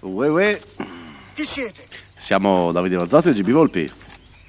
[0.00, 0.60] Uè, uè.
[1.34, 1.86] Chi siete?
[2.16, 3.90] Siamo Davide Mazzato e GB Volpi.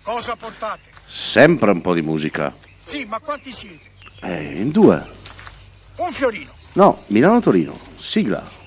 [0.03, 0.81] Cosa portate?
[1.05, 2.53] Sempre un po' di musica.
[2.85, 3.91] Sì, ma quanti siete?
[4.21, 5.03] Eh, in due.
[5.97, 6.51] Un fiorino.
[6.73, 7.77] No, Milano-Torino.
[7.95, 8.58] Sigla.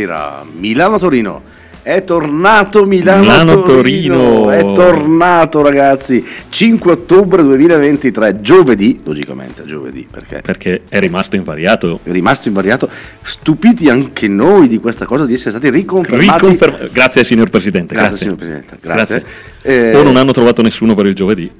[0.00, 1.42] Buonasera, Milano-Torino.
[1.82, 4.14] È tornato Milano-Torino.
[4.14, 4.50] Milano-Torino.
[4.52, 6.24] È tornato, ragazzi.
[6.48, 11.98] 5 ottobre 2023, giovedì, logicamente giovedì, perché Perché è rimasto invariato.
[12.04, 12.88] è rimasto invariato.
[13.20, 16.38] Stupiti anche noi di questa cosa di essere stati riconfermati.
[16.40, 17.92] Riconferma- grazie signor Presidente.
[17.96, 18.76] Grazie, Grazie, signor Presidente.
[18.80, 19.22] Grazie.
[19.62, 19.90] Grazie.
[19.90, 21.50] Eh, O non hanno trovato nessuno per il giovedì.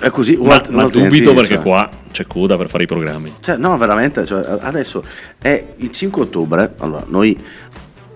[0.00, 3.34] È così, Ma, alt- ma dubito perché cioè- qua c'è coda per fare i programmi.
[3.40, 5.04] Cioè, no, veramente, cioè, adesso
[5.36, 7.36] è il 5 ottobre, allora noi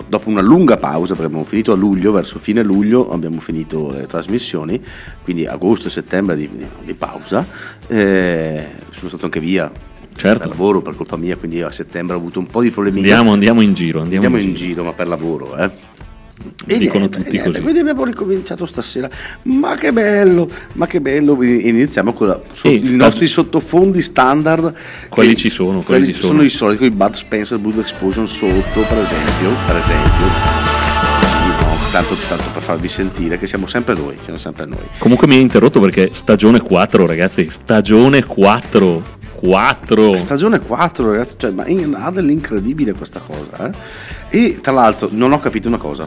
[0.07, 4.07] dopo una lunga pausa, perché abbiamo finito a luglio, verso fine luglio abbiamo finito le
[4.07, 4.81] trasmissioni,
[5.25, 6.49] quindi agosto e settembre di,
[6.85, 7.45] di pausa,
[7.89, 9.69] eh, sono stato anche via
[10.15, 10.39] Certo.
[10.39, 12.99] per lavoro, per colpa mia, quindi a settembre ho avuto un po' di problemi.
[12.99, 14.01] Andiamo, andiamo in giro.
[14.01, 15.71] Andiamo, Andiamo in giro, ma per lavoro, eh.
[16.65, 17.61] Dicono niente, tutti niente, così.
[17.63, 19.09] Quindi abbiamo ricominciato stasera.
[19.43, 21.41] Ma che bello, ma che bello.
[21.43, 24.73] Iniziamo con la- so- i sta- nostri sottofondi standard.
[25.09, 26.33] Quelli ci sono, quelli quelli ci sono.
[26.33, 26.43] sono.
[26.45, 29.51] i soliti, i Bud Spencer Blue Explosion sotto, per esempio.
[29.67, 31.17] Per esempio.
[31.91, 34.79] Tanto, tanto per farvi sentire che siamo sempre noi, siamo sempre noi.
[34.99, 37.49] Comunque mi ha interrotto perché stagione 4, ragazzi.
[37.51, 39.17] Stagione 4.
[39.33, 40.17] 4.
[40.19, 43.71] Stagione 4, ragazzi, cioè, ma in- ha dell'incredibile questa cosa.
[43.71, 43.73] eh.
[44.31, 46.07] E tra l'altro non ho capito una cosa.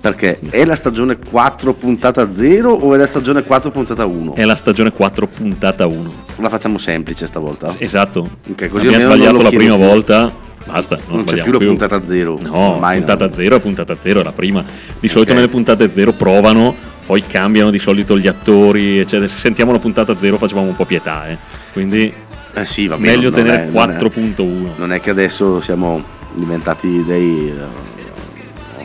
[0.00, 4.34] Perché è la stagione 4 puntata 0 o è la stagione 4 puntata 1?
[4.34, 6.12] È la stagione 4 puntata 1.
[6.36, 7.74] La facciamo semplice stavolta.
[7.76, 8.28] Esatto.
[8.50, 9.84] Ok, così Abbiamo sbagliato la prima più.
[9.84, 10.32] volta.
[10.64, 12.38] Basta, non, Non c'è più la puntata 0.
[12.40, 13.34] No, Ormai puntata no.
[13.34, 14.64] 0 è puntata 0, è la prima.
[14.98, 16.74] Di solito nelle puntate 0 provano,
[17.04, 19.28] poi cambiano di solito gli attori, eccetera.
[19.28, 21.36] Se sentiamo la puntata 0 facciamo un po' pietà, eh.
[21.74, 22.10] Quindi
[22.54, 23.16] Eh sì, va bene.
[23.16, 24.72] meglio non tenere è- non è- 4.1.
[24.76, 26.02] Non è che adesso siamo
[26.34, 27.52] diventati dei.
[27.54, 27.68] non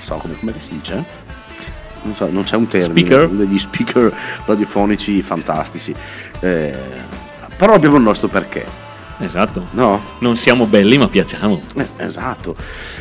[0.06, 1.04] so come, come si dice.
[2.04, 3.08] Non, so, non c'è un termine.
[3.08, 3.28] Speaker?
[3.30, 4.14] Degli speaker
[4.46, 5.94] radiofonici fantastici.
[6.40, 6.74] Eh,
[7.58, 8.84] però abbiamo il nostro perché.
[9.18, 9.68] Esatto.
[9.72, 10.00] No?
[10.20, 11.62] Non siamo belli ma piacciamo.
[11.76, 12.56] Eh, esatto.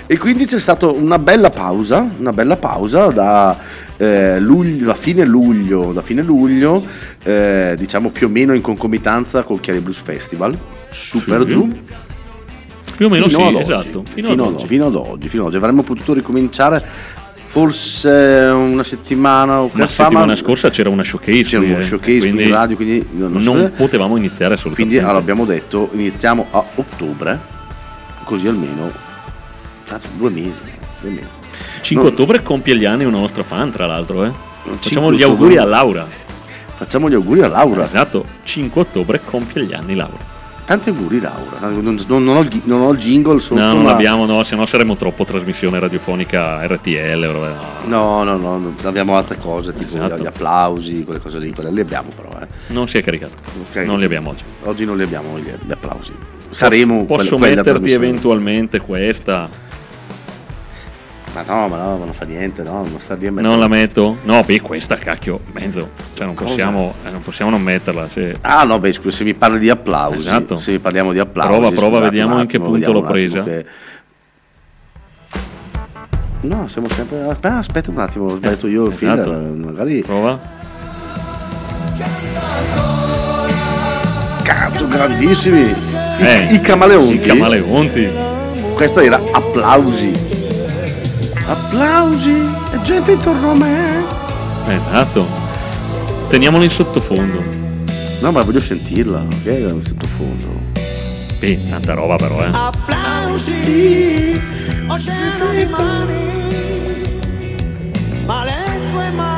[0.06, 3.54] E quindi c'è stata una bella pausa, una bella pausa da,
[3.98, 6.82] eh, luglio, da fine luglio, da fine luglio
[7.22, 10.56] eh, diciamo più o meno in concomitanza col Chiari Blues Festival,
[10.88, 11.48] super Sì.
[11.48, 11.82] giù.
[12.97, 14.05] Più o meno fino sì, ad oggi, esatto.
[14.12, 14.66] Fino, Fino, ad oggi.
[14.66, 15.56] fino ad oggi, fino ad oggi.
[15.56, 16.82] Avremmo potuto ricominciare
[17.47, 21.43] forse una settimana o La settimana ma scorsa c'era una showcase.
[21.44, 24.71] c'era uno eh, showcase qui quindi in radio, quindi non, non so- potevamo iniziare quindi
[24.72, 24.99] assolutamente.
[25.00, 27.38] allora, abbiamo detto iniziamo a ottobre,
[28.25, 28.91] così almeno
[29.87, 30.50] cazzo, due mesi.
[31.00, 31.28] Due mesi.
[31.82, 34.25] 5 Non- ottobre compie gli anni una nostra fan, tra l'altro.
[34.25, 34.32] Eh.
[34.62, 35.62] Facciamo 5 gli auguri ottobre.
[35.62, 36.06] a Laura.
[36.75, 37.85] Facciamo gli auguri a Laura.
[37.85, 40.32] Esatto, 5 ottobre compie gli anni Laura.
[40.64, 41.58] Tanti auguri Laura.
[41.61, 43.61] Non, non- non ho, il non ho il jingle sotto.
[43.61, 47.52] no, non ma- abbiamo, no, se no saremmo troppo trasmissione radiofonica RTL.
[47.87, 48.22] no.
[48.25, 50.22] No, no, no, abbiamo altre cose, tipo Esatto.
[50.22, 52.31] gli applausi, quelle cose lì, quelle li abbiamo però.
[52.40, 52.46] Eh.
[52.69, 53.32] Non si è caricato.
[53.69, 53.76] Ok.
[53.84, 54.43] Non li abbiamo oggi.
[54.62, 56.12] Oggi non li abbiamo gli, gli applausi.
[56.49, 59.49] Saremo Posso quelle- quella metterti eventualmente questa?
[61.34, 64.19] Ma no, ma no, ma non fa niente, no, non sta a Non la metto?
[64.22, 65.90] No, beh, questa cacchio, mezzo.
[66.14, 68.08] Cioè, non possiamo, eh, non possiamo non metterla.
[68.08, 70.56] se- Ah no, beh, scusa, se mi parli di applausi, Esatto.
[70.56, 73.10] se parliamo di applausi, Prova, prova, scusate vediamo un in che attimo, punto l'ho attimo
[73.12, 73.42] presa.
[73.42, 73.64] che-
[76.42, 77.22] No, siamo sempre.
[77.22, 79.22] Aspetta, aspetta un attimo, ho sbagliato io il Esatto.
[79.32, 79.36] filler.
[79.36, 80.02] Magari.
[80.02, 80.38] Prova.
[84.44, 85.62] Cazzo, grandissimi!
[85.62, 85.75] I,
[86.20, 87.14] Eh, i camaleonti.
[87.14, 88.08] I camaleonti.
[88.75, 90.12] Questa era applausi.
[91.46, 94.05] Applausi e gente intorno a me.
[94.67, 95.26] Esatto.
[96.29, 97.43] Teniamolo in sottofondo.
[98.20, 99.44] No, ma voglio sentirla, ok?
[99.44, 100.62] Nel sottofondo.
[101.38, 102.50] Sì, tanta roba però, eh.
[102.50, 104.41] Applausi,
[104.87, 106.32] oceano di mani,
[108.25, 109.33] ma le tue mani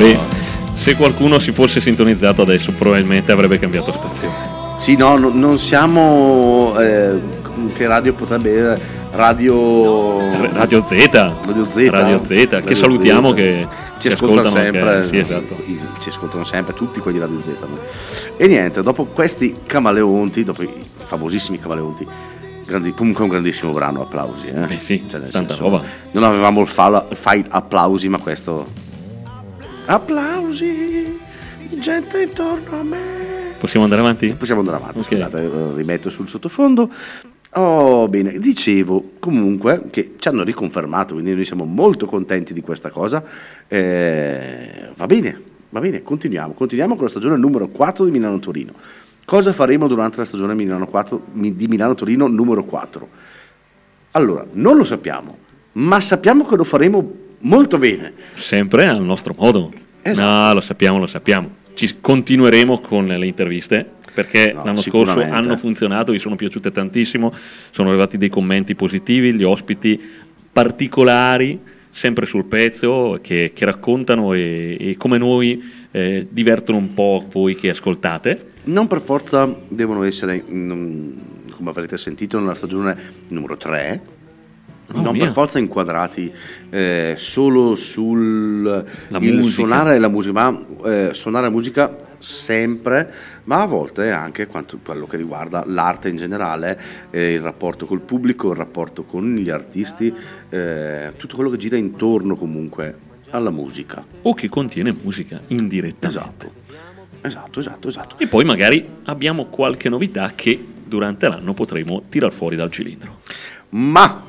[0.00, 0.18] Beh,
[0.74, 4.34] se qualcuno si fosse sintonizzato adesso probabilmente avrebbe cambiato stazione.
[4.80, 6.74] Sì, no, no, non siamo.
[6.80, 7.18] eh,
[7.74, 8.98] che radio potrebbe.
[9.12, 10.16] Radio.
[10.52, 10.90] Radio Z.
[11.12, 11.88] Radio Z.
[11.90, 13.34] Radio Z, che Radio salutiamo Z.
[13.34, 13.66] che
[13.98, 14.80] ci ascoltano sempre.
[14.80, 15.56] anche- sì, esatto.
[16.00, 17.46] Ci ascoltano sempre tutti quelli di Radio Z.
[17.60, 17.78] no?
[18.36, 20.70] E niente, dopo questi camaleonti, dopo i
[21.04, 22.06] famosissimi camaleonti,
[22.64, 24.46] grandi, comunque un grandissimo brano, applausi.
[24.46, 24.52] Eh?
[24.52, 25.82] Beh, sì, Cioè, tanta senso, roba.
[26.12, 28.88] Non avevamo il file applausi, ma questo.
[29.86, 31.18] Applausi,
[31.80, 33.54] gente intorno a me.
[33.58, 34.34] Possiamo andare avanti?
[34.34, 35.04] Possiamo andare avanti, Ok.
[35.06, 36.90] scusate, eh, rimetto sul sottofondo.
[37.54, 42.90] Oh, bene, dicevo comunque che ci hanno riconfermato, quindi noi siamo molto contenti di questa
[42.90, 43.22] cosa.
[43.66, 45.40] Eh, va bene,
[45.70, 46.52] va bene, continuiamo.
[46.52, 48.72] Continuiamo con la stagione numero 4 di Milano-Torino.
[49.24, 53.08] Cosa faremo durante la stagione Milano 4 mi- di Milano-Torino numero 4?
[54.12, 55.36] Allora, non lo sappiamo,
[55.72, 58.12] ma sappiamo che lo faremo molto bene.
[58.34, 59.72] Sempre al nostro modo.
[60.02, 60.46] Esatto.
[60.46, 61.50] No, lo sappiamo, lo sappiamo.
[61.74, 67.32] Ci continueremo con le interviste perché No, l'anno scorso hanno funzionato, vi sono piaciute tantissimo,
[67.70, 70.00] sono arrivati dei commenti positivi, gli ospiti
[70.52, 71.58] particolari,
[71.90, 77.54] sempre sul pezzo, che, che raccontano e, e come noi eh, divertono un po' voi
[77.54, 78.48] che ascoltate.
[78.64, 81.12] Non per forza devono essere, mm,
[81.56, 82.96] come avrete sentito, nella stagione
[83.28, 84.18] numero 3.
[84.92, 85.24] Mamma non mia.
[85.24, 86.32] per forza inquadrati
[86.70, 88.84] eh, solo sul
[89.42, 93.12] suonare la musica, ma eh, suonare la musica sempre,
[93.44, 98.02] ma a volte anche quanto, quello che riguarda l'arte in generale, eh, il rapporto col
[98.02, 100.14] pubblico, il rapporto con gli artisti,
[100.48, 104.04] eh, tutto quello che gira intorno comunque alla musica.
[104.22, 106.46] O che contiene musica indirettamente.
[106.46, 106.52] Esatto,
[107.22, 108.14] esatto, esatto, esatto.
[108.18, 113.20] E poi magari abbiamo qualche novità che durante l'anno potremo tirar fuori dal cilindro.
[113.70, 114.28] Ma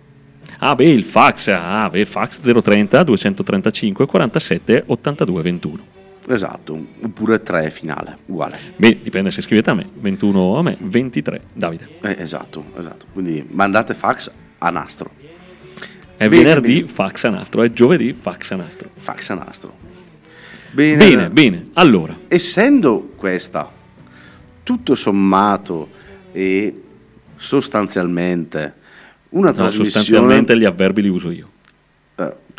[0.59, 1.47] Ah, beh, il fax.
[1.47, 5.83] Ah, beh, fax 030 235 47 82 21.
[6.27, 8.57] Esatto, oppure 3 finale, uguale.
[8.75, 9.87] Beh, dipende se scrivete a me.
[9.93, 11.87] 21 a me, 23 Davide.
[12.01, 13.05] Eh, esatto, esatto.
[13.11, 15.09] Quindi mandate fax a nastro.
[16.15, 16.87] È Bene, venerdì bene.
[16.87, 18.89] fax a nastro, è giovedì fax a nastro.
[18.93, 19.73] Fax a nastro.
[20.71, 21.67] Bene, Bene, bene.
[21.73, 23.69] Allora, essendo questa
[24.63, 25.89] tutto sommato
[26.31, 26.81] e
[27.35, 28.73] sostanzialmente
[29.29, 31.49] una no, trasmissione sostanzialmente gli avverbi li uso io.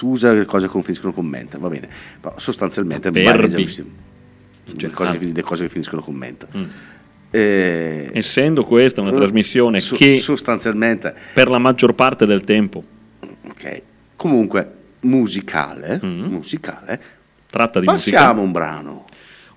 [0.02, 1.88] Tu usa le cose che finiscono con mente va bene
[2.20, 3.64] però sostanzialmente Verbi.
[3.68, 3.84] Cioè,
[4.64, 6.64] le, cose che, le cose che finiscono con mente Mm.
[7.34, 12.82] Eh, Essendo questa una eh, trasmissione so- che sostanzialmente per la maggior parte del tempo
[13.48, 13.82] ok
[14.16, 16.24] comunque musicale Mm.
[16.24, 17.00] musicale
[17.48, 19.04] tratta di passiamo musica, un brano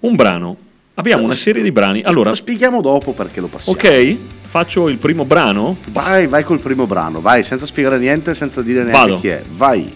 [0.01, 0.57] un brano
[0.97, 2.01] Abbiamo una serie di brani.
[2.03, 3.77] Allora, Lo spieghiamo dopo perché lo passiamo.
[3.77, 5.75] ok, faccio il primo brano.
[5.89, 9.17] Vai, vai col primo brano, vai, senza spiegare niente, senza dire neanche Vado.
[9.17, 9.43] chi è.
[9.57, 9.93] Vai.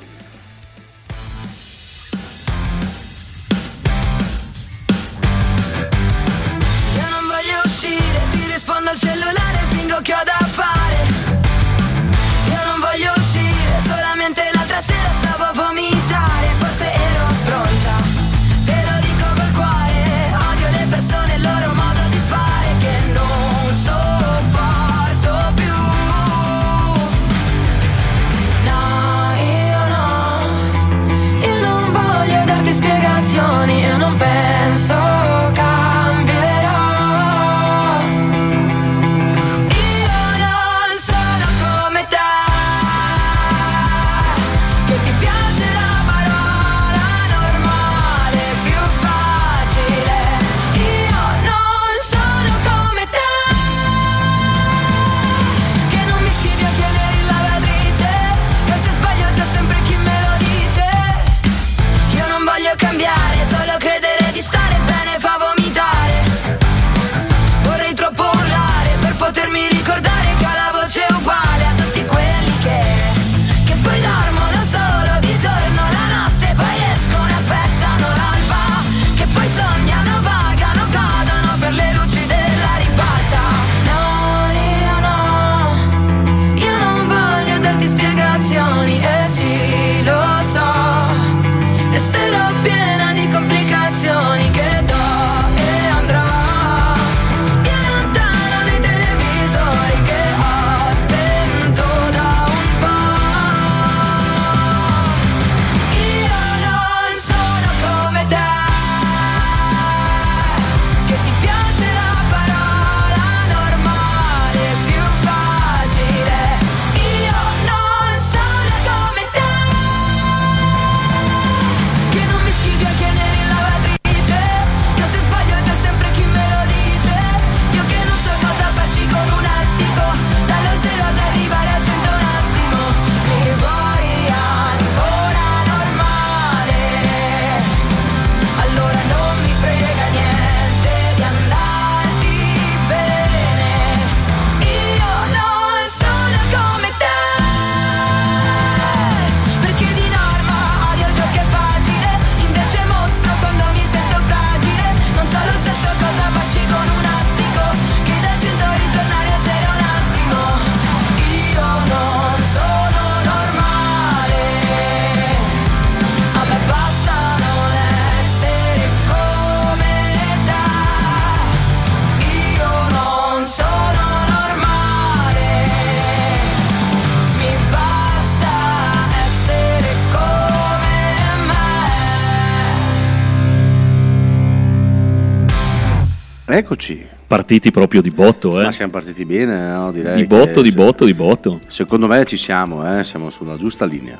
[186.72, 187.04] Eccoci.
[187.26, 188.66] Partiti proprio di botto, eh.
[188.66, 189.92] Ma siamo partiti bene, no?
[189.92, 191.62] Direi Di botto, di botto, di botto.
[191.66, 193.04] Secondo me ci siamo, eh?
[193.04, 194.20] siamo sulla giusta linea.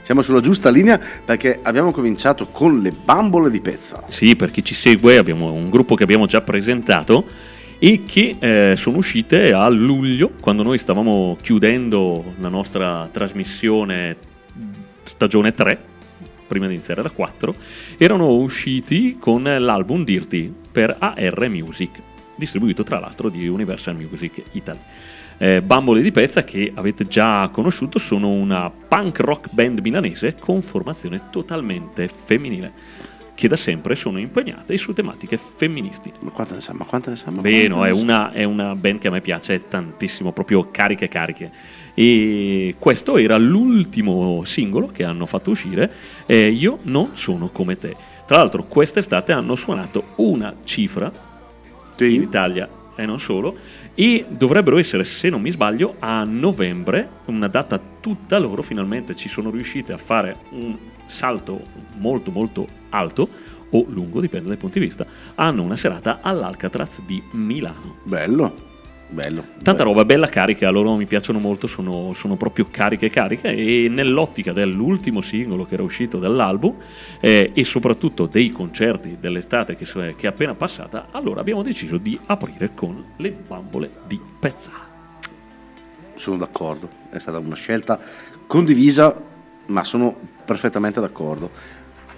[0.00, 4.02] Siamo sulla giusta linea perché abbiamo cominciato con le bambole di pezza.
[4.08, 7.26] Sì, per chi ci segue abbiamo un gruppo che abbiamo già presentato
[7.78, 14.16] e che eh, sono uscite a luglio, quando noi stavamo chiudendo la nostra trasmissione
[15.02, 15.78] stagione 3,
[16.46, 17.54] prima di iniziare la 4,
[17.98, 22.00] erano usciti con l'album Dirty per AR Music,
[22.34, 24.80] distribuito tra l'altro di Universal Music Italy.
[25.38, 30.60] Eh, Bambole di Pezza, che avete già conosciuto, sono una punk rock band milanese con
[30.62, 32.72] formazione totalmente femminile,
[33.36, 36.12] che da sempre sono impegnate su tematiche femministi.
[36.18, 36.72] Ma quante ne sa?
[36.72, 37.30] Ma quante ne sa?
[37.30, 41.52] Beh, no, è una, è una band che a me piace tantissimo, proprio cariche cariche.
[41.94, 45.88] E questo era l'ultimo singolo che hanno fatto uscire,
[46.26, 48.12] eh, Io non sono come te.
[48.26, 51.12] Tra l'altro quest'estate hanno suonato una cifra
[51.98, 53.56] in Italia e non solo,
[53.94, 59.28] e dovrebbero essere, se non mi sbaglio, a novembre, una data tutta loro, finalmente ci
[59.28, 60.76] sono riuscite a fare un
[61.06, 61.60] salto
[61.98, 63.28] molto molto alto
[63.70, 67.96] o lungo, dipende dai punti di vista, hanno una serata all'Alcatraz di Milano.
[68.04, 68.63] Bello,
[69.14, 69.42] bello.
[69.62, 69.84] Tanta bello.
[69.84, 75.20] roba, bella carica, loro mi piacciono molto, sono, sono proprio cariche cariche e nell'ottica dell'ultimo
[75.20, 76.74] singolo che era uscito dall'album
[77.20, 81.96] eh, e soprattutto dei concerti dell'estate che, so- che è appena passata, allora abbiamo deciso
[81.96, 84.72] di aprire con le bambole di pezza.
[86.14, 87.98] Sono d'accordo, è stata una scelta
[88.46, 89.14] condivisa,
[89.66, 91.50] ma sono perfettamente d'accordo.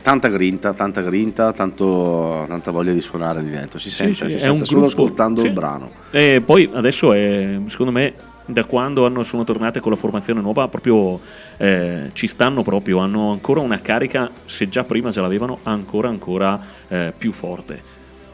[0.07, 3.81] Tanta grinta, tanta grinta, tanto, tanta voglia di suonare di dentro.
[3.81, 5.47] Si sente, sì, si è sente un solo gruppo, ascoltando sì.
[5.47, 5.91] il brano.
[6.13, 8.15] E poi adesso è, secondo me,
[8.47, 11.19] da quando hanno- sono tornate con la formazione nuova, proprio
[11.57, 16.61] eh, ci stanno proprio, hanno ancora una carica, se già prima ce l'avevano, ancora ancora
[16.87, 17.83] eh, più forte.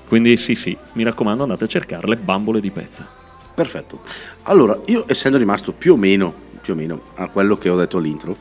[0.06, 3.08] Quindi sì, sì, mi raccomando andate a cercarle, bambole di pezza.
[3.54, 4.00] Perfetto.
[4.42, 7.96] Allora, io essendo rimasto più o meno, più o meno a quello che ho detto
[7.96, 8.36] all'intro,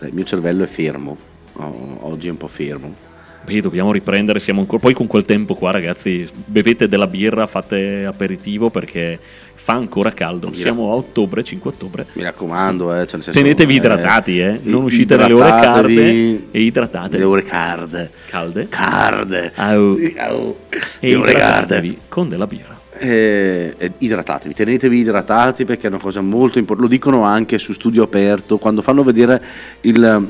[0.00, 3.10] eh, il mio cervello è fermo, Oh, oggi è un po' fermo.
[3.44, 6.28] Beh, dobbiamo riprendere, siamo ancora poi con quel tempo qua, ragazzi.
[6.32, 9.18] Bevete della birra, fate aperitivo perché
[9.54, 10.52] fa ancora caldo.
[10.54, 12.06] Siamo a ottobre, 5 ottobre.
[12.12, 14.60] Mi raccomando, eh, cioè senso, Tenetevi eh, idratati, eh.
[14.62, 17.18] Non uscite dalle ore calde e idratatevi.
[17.18, 18.10] Le ore calde.
[18.26, 18.68] Calde.
[18.68, 19.52] Calde.
[19.56, 19.98] Au.
[20.18, 20.56] Au.
[21.00, 21.96] E calde.
[22.08, 22.81] con della birra.
[23.04, 26.88] Eh, eh, idratatevi, tenetevi idratati perché è una cosa molto importante.
[26.88, 29.42] Lo dicono anche su studio aperto quando fanno vedere
[29.80, 30.22] il, la-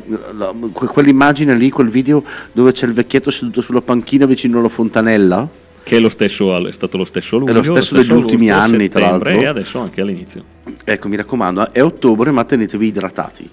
[0.73, 5.47] que- quell'immagine lì, quel video dove c'è il vecchietto seduto sulla panchina vicino alla fontanella.
[5.83, 8.89] Che è, lo stesso, è stato lo stesso a luglio, lo stesso degli ultimi anni,
[8.89, 9.39] tra l'altro.
[9.39, 10.43] E adesso anche all'inizio.
[10.85, 13.51] Ecco, mi raccomando, è ottobre, ma tenetevi idratati.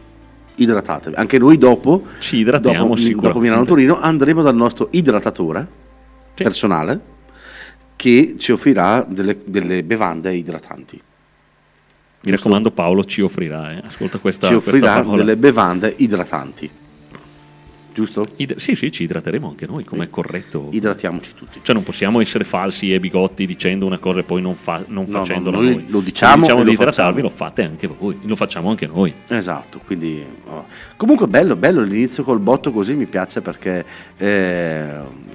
[0.56, 1.16] Idratatevi.
[1.18, 5.68] Anche noi dopo, Ci idratiamo dopo, dopo Milano Torino andremo dal nostro idratatore
[6.36, 6.44] Sì.
[6.44, 7.18] personale
[8.00, 11.02] che ci offrirà delle, delle bevande idratanti.
[12.22, 13.74] Mi raccomando, Paolo ci offrirà.
[13.74, 13.82] eh.
[13.86, 15.18] Ascolta questa, ci questa offrirà parola.
[15.18, 16.70] delle bevande idratanti.
[17.94, 18.24] Giusto?
[18.38, 20.70] Id- sì, sì, ci idrateremo anche noi, come è corretto.
[20.72, 21.60] Idratiamoci tutti.
[21.62, 25.04] Cioè non possiamo essere falsi e bigotti dicendo una cosa e poi non, fa- non
[25.06, 25.86] No, no, facendola noi noi.
[25.90, 27.22] lo diciamo Se e di lo idratarvi, facciamo.
[27.22, 29.14] lo fate anche voi, lo facciamo anche noi.
[29.28, 30.66] Esatto, quindi oh.
[30.96, 33.84] comunque bello, bello l'inizio col botto così mi piace perché
[34.16, 34.88] eh,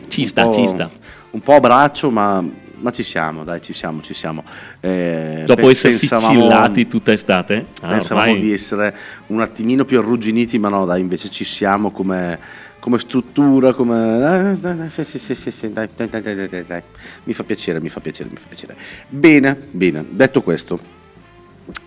[0.08, 0.90] Ci sta, ci sta.
[1.34, 2.40] Un po' a braccio, ma,
[2.76, 4.44] ma ci siamo, dai, ci siamo, ci siamo.
[4.78, 8.94] Eh, Dopo essersi chillati tutta estate, ah, Pensavamo ormai- di essere
[9.26, 12.38] un attimino più arrugginiti, ma no, dai, invece ci siamo come,
[12.78, 14.56] come struttura, come...
[14.90, 16.82] sì, sì, sì, sì, dai, dai, dai, dai, dai.
[17.24, 18.76] Mi fa piacere, mi fa piacere, mi fa piacere.
[19.08, 20.78] Bene, bene, detto questo,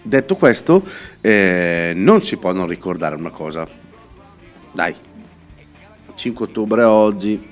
[0.02, 0.84] detto questo,
[1.22, 3.66] eh, non si può non ricordare una cosa.
[4.74, 4.94] Dai,
[6.16, 7.48] 5 ottobre oggi,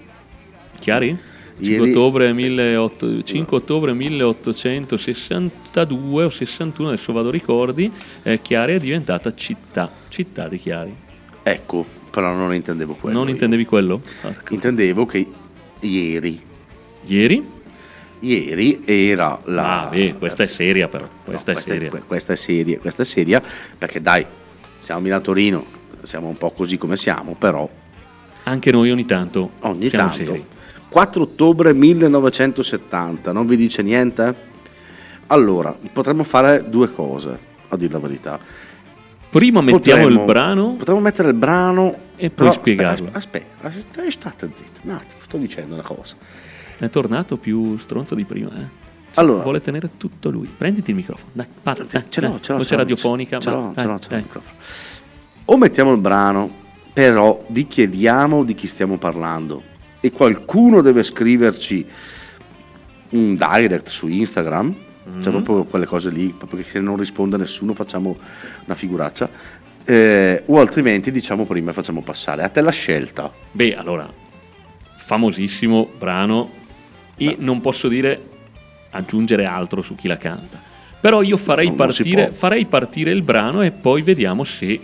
[0.77, 1.33] Chiari?
[1.57, 7.91] 5 Ieri- ottobre, 1800 5 ottobre 1862 o 61, adesso vado ricordi,
[8.23, 10.93] eh, Chiari è diventata città, città di Chiari.
[11.43, 13.17] ecco, però non intendevo quello.
[13.17, 13.33] non io.
[13.33, 14.01] intendevi quello?
[14.21, 14.53] Porco.
[14.53, 15.25] Intendevo che
[15.79, 16.41] ieri,
[17.05, 17.53] Ieri?
[18.19, 19.83] ieri era la...
[19.83, 21.89] Ah, beh, questa è seria però, questa No, è seria.
[21.89, 23.41] que- questa è seria, questa è seria,
[23.77, 24.25] perché dai,
[24.81, 25.65] siamo a Milano-Torino,
[26.03, 27.67] siamo un po' così come siamo, però
[28.43, 30.15] Anche noi ogni tanto ogni tanto.
[30.15, 30.45] seri.
[30.95, 34.33] 4 ottobre 1970, non vi dice niente?
[35.27, 38.39] Allora, potremmo fare due cose, a dire la verità.
[39.29, 43.09] Prima mettiamo Potremmo- il brano Potremmo mettere il brano E però poi spiegarlo.
[43.11, 46.15] Aspetta, aspetta, aspetta, state zitti, un attimo, sto dicendo una cosa.
[46.79, 48.83] è tornato più stronzo di prima, eh.
[49.15, 50.47] Allora, Vuole tenere tutto lui.
[50.47, 51.85] Prenditi il microfono, dai, parla.
[51.89, 52.57] ce dai, l'ho, ce l'ho.
[52.59, 54.17] Voce ce l'ho, radiofonica, ce l'ho, ce l'ho, ce l'ho dai.
[54.19, 54.55] il microfono.
[55.43, 56.49] O mettiamo il brano,
[56.93, 59.73] però vi chiediamo di chi stiamo parlando
[60.05, 61.85] e qualcuno deve scriverci
[63.09, 64.75] un direct su Instagram,
[65.07, 65.21] Mm.
[65.21, 68.17] cioè proprio quelle cose lì, proprio che se non risponde nessuno facciamo
[68.65, 69.29] una figuraccia,
[69.85, 72.41] eh, o altrimenti diciamo prima e facciamo passare.
[72.41, 73.31] A te la scelta.
[73.51, 74.11] Beh, allora,
[74.95, 76.49] famosissimo brano
[77.15, 78.19] e non posso dire
[78.91, 80.59] aggiungere altro su chi la canta.
[80.99, 82.33] Però io farei, Non- non partire, può.
[82.35, 84.79] farei partire il brano e poi vediamo se,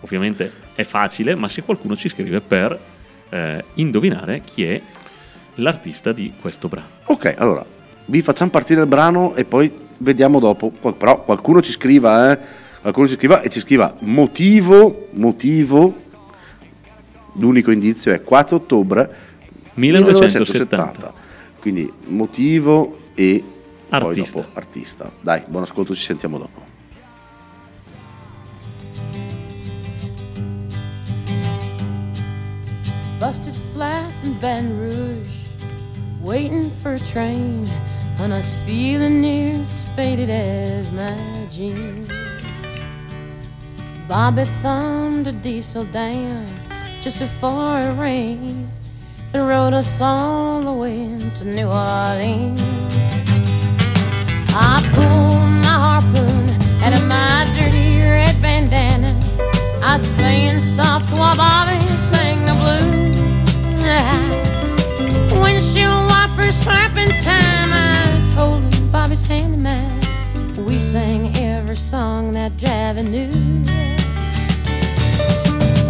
[0.00, 2.76] ovviamente è facile, ma se qualcuno ci scrive per
[3.32, 4.80] eh, indovinare chi è
[5.56, 6.88] l'artista di questo brano.
[7.04, 7.64] Ok, allora
[8.04, 10.70] vi facciamo partire il brano e poi vediamo dopo.
[10.70, 12.38] Però qualcuno ci scriva, eh?
[12.82, 16.00] Qualcuno ci scriva e ci scriva motivo, motivo.
[17.34, 19.16] L'unico indizio è 4 ottobre
[19.74, 21.12] 1970.
[21.58, 23.42] Quindi motivo e
[23.88, 24.38] Artista.
[24.40, 25.10] dopo artista.
[25.20, 26.71] Dai, buon ascolto, ci sentiamo dopo.
[33.22, 35.46] Busted flat in Baton Rouge,
[36.20, 37.68] waiting for a train,
[38.18, 41.16] and I was feeling near as faded as my
[41.48, 42.08] jeans.
[44.08, 46.48] Bobby thumbed a diesel down
[47.00, 48.68] just before it rained
[49.32, 53.21] and rode us all the way to New Orleans.
[72.50, 73.30] That knew.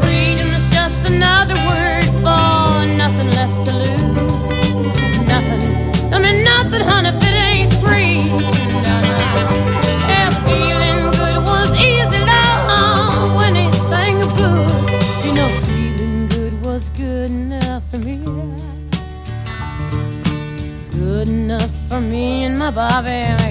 [0.02, 3.98] Freedom is just another word for nothing left to lose.
[5.26, 8.12] Nothing, I mean nothing, honey, if it ain't free.
[22.62, 23.41] No,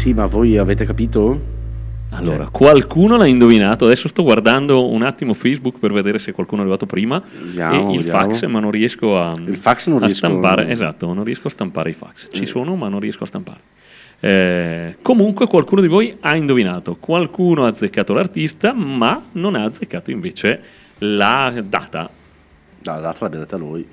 [0.00, 1.38] Sì, ma voi avete capito?
[2.12, 3.84] Allora, qualcuno l'ha indovinato.
[3.84, 7.22] Adesso sto guardando un attimo Facebook per vedere se qualcuno è arrivato prima.
[7.38, 8.32] Vediamo, e il vediamo.
[8.32, 10.70] fax, ma non riesco a, Il fax non a riesco- stampare.
[10.70, 12.28] Esatto, non riesco a stampare i fax.
[12.32, 13.60] Ci sono, ma non riesco a stampare.
[14.20, 16.96] Eh, comunque, qualcuno di voi ha indovinato.
[16.98, 20.62] Qualcuno ha azzeccato l'artista, ma non ha azzeccato invece
[21.00, 22.08] la data.
[22.84, 23.86] No, la data l'abbiamo detta lui.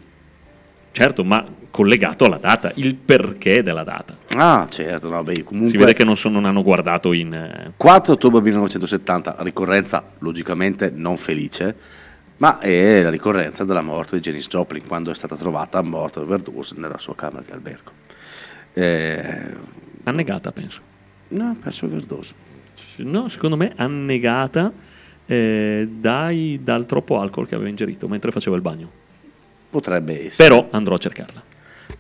[0.91, 4.17] Certo, ma collegato alla data, il perché della data.
[4.35, 5.71] Ah, certo, no, beh, comunque...
[5.71, 7.33] Si vede che non, sono- non hanno guardato in.
[7.33, 11.75] eh, 4 ottobre 1970, ricorrenza logicamente non felice,
[12.37, 16.75] ma è la ricorrenza della morte di Janis Joplin quando è stata trovata morta overdose
[16.77, 17.91] nella sua camera di albergo.
[18.73, 19.45] Eh,
[20.03, 20.81] annegata, penso.
[21.29, 22.33] no, penso overdose.
[22.97, 24.71] No, secondo me annegata
[25.27, 28.91] eh, dai- dal troppo alcol che aveva ingerito mentre faceva il bagno.
[29.69, 30.47] Potrebbe essere.
[30.49, 31.43] Però andrò a cercarla.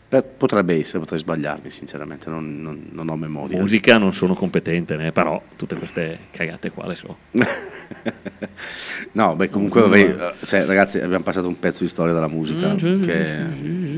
[0.09, 3.59] Beh, potrebbe essere, potrei sbagliarmi sinceramente, non, non- non ho memoria.
[3.59, 7.17] Musica non sono competente, né, però tutte queste cagate qua le so.
[9.11, 12.73] no, beh, comunque, vabbè, eh, cioè, ragazzi, abbiamo passato un pezzo di storia della musica.
[12.73, 13.45] Mm, che,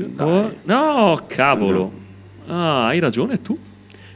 [0.08, 0.58] dai.
[0.64, 1.92] No, cavolo.
[2.46, 3.56] Ah, hai ragione tu.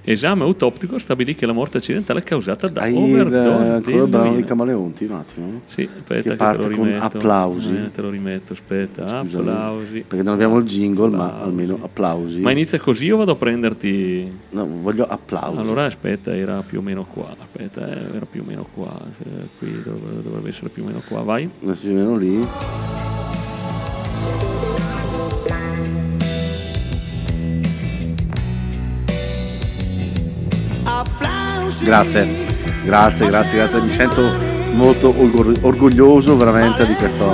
[0.07, 4.35] Esame autoptico stabilì che la morte accidentale è causata da Hai il, overdose il brano
[4.37, 4.45] di.
[4.45, 5.61] Camaleonti, un attimo.
[5.67, 7.05] Sì, aspetta Che che, te parte lo con rimetto.
[7.17, 7.75] applausi.
[7.75, 9.23] Eh, te lo rimetto, aspetta.
[9.23, 10.05] Scusami, Applausi.
[10.07, 11.45] Perché non abbiamo il jingle, ma Applausi.
[11.49, 12.41] almeno applausi.
[12.41, 14.39] Ma inizia così o vado a prenderti...
[14.51, 15.59] No, voglio applausi.
[15.59, 17.35] Allora aspetta, era più o meno qua.
[17.41, 19.01] Aspetta, eh, era più o meno qua.
[19.25, 21.23] Eh, qui dov- dovrebbe essere più o meno qua.
[21.23, 21.49] Vai.
[21.59, 22.47] Più o meno lì.
[31.83, 32.27] Grazie,
[32.85, 33.81] grazie, grazie, grazie.
[33.83, 34.23] Mi sento
[34.75, 35.13] molto
[35.67, 37.25] orgoglioso veramente di questo.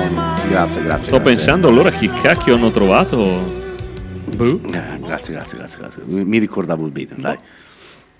[0.48, 0.82] Grazie, grazie.
[0.82, 1.20] Sto grazie.
[1.20, 3.18] pensando allora chi cacchio hanno trovato.
[4.34, 4.60] Boh.
[4.72, 6.02] Eh, grazie, grazie, grazie, grazie.
[6.06, 7.36] Mi ricordavo bene, dai.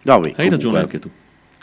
[0.03, 1.11] No, Hai comunque- ragione anche tu.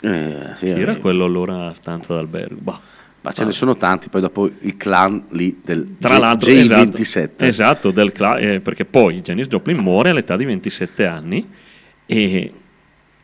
[0.00, 2.56] Eh, sì, Chi era eh, quello allora stanza d'albergo?
[2.60, 2.80] Bah.
[3.20, 7.00] Ma ce ne sono tanti, poi dopo il clan lì del Tra J- l'altro, J27.
[7.00, 11.48] esatto, esatto, del cla- eh, perché poi Janis Joplin muore all'età di 27 anni
[12.06, 12.52] e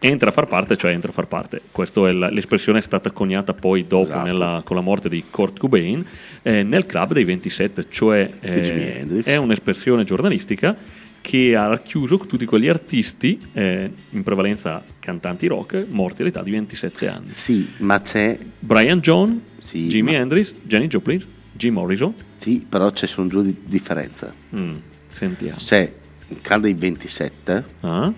[0.07, 3.11] entra a far parte, cioè entra a far parte, questa è la- l'espressione è stata
[3.11, 4.27] coniata poi dopo Esatto.
[4.27, 6.05] nella- con la morte di Kurt Cobain,
[6.43, 10.77] eh, nel club dei 27, cioè eh, è un'espressione giornalistica
[11.23, 17.09] che ha racchiuso tutti quegli artisti, eh, in prevalenza cantanti rock, morti all'età di 27
[17.09, 17.31] anni.
[17.31, 18.39] Sì, ma c'è.
[18.59, 22.13] Brian John, Sì, Jimi ma- Hendrix, Jenny Joplin, Jim Morrison.
[22.37, 24.31] Sì, però ci sono due di- differenze.
[24.55, 24.75] Mm,
[25.13, 25.57] sentiamo.
[25.57, 25.91] C'è
[26.29, 28.13] il clan dei 27 Ah?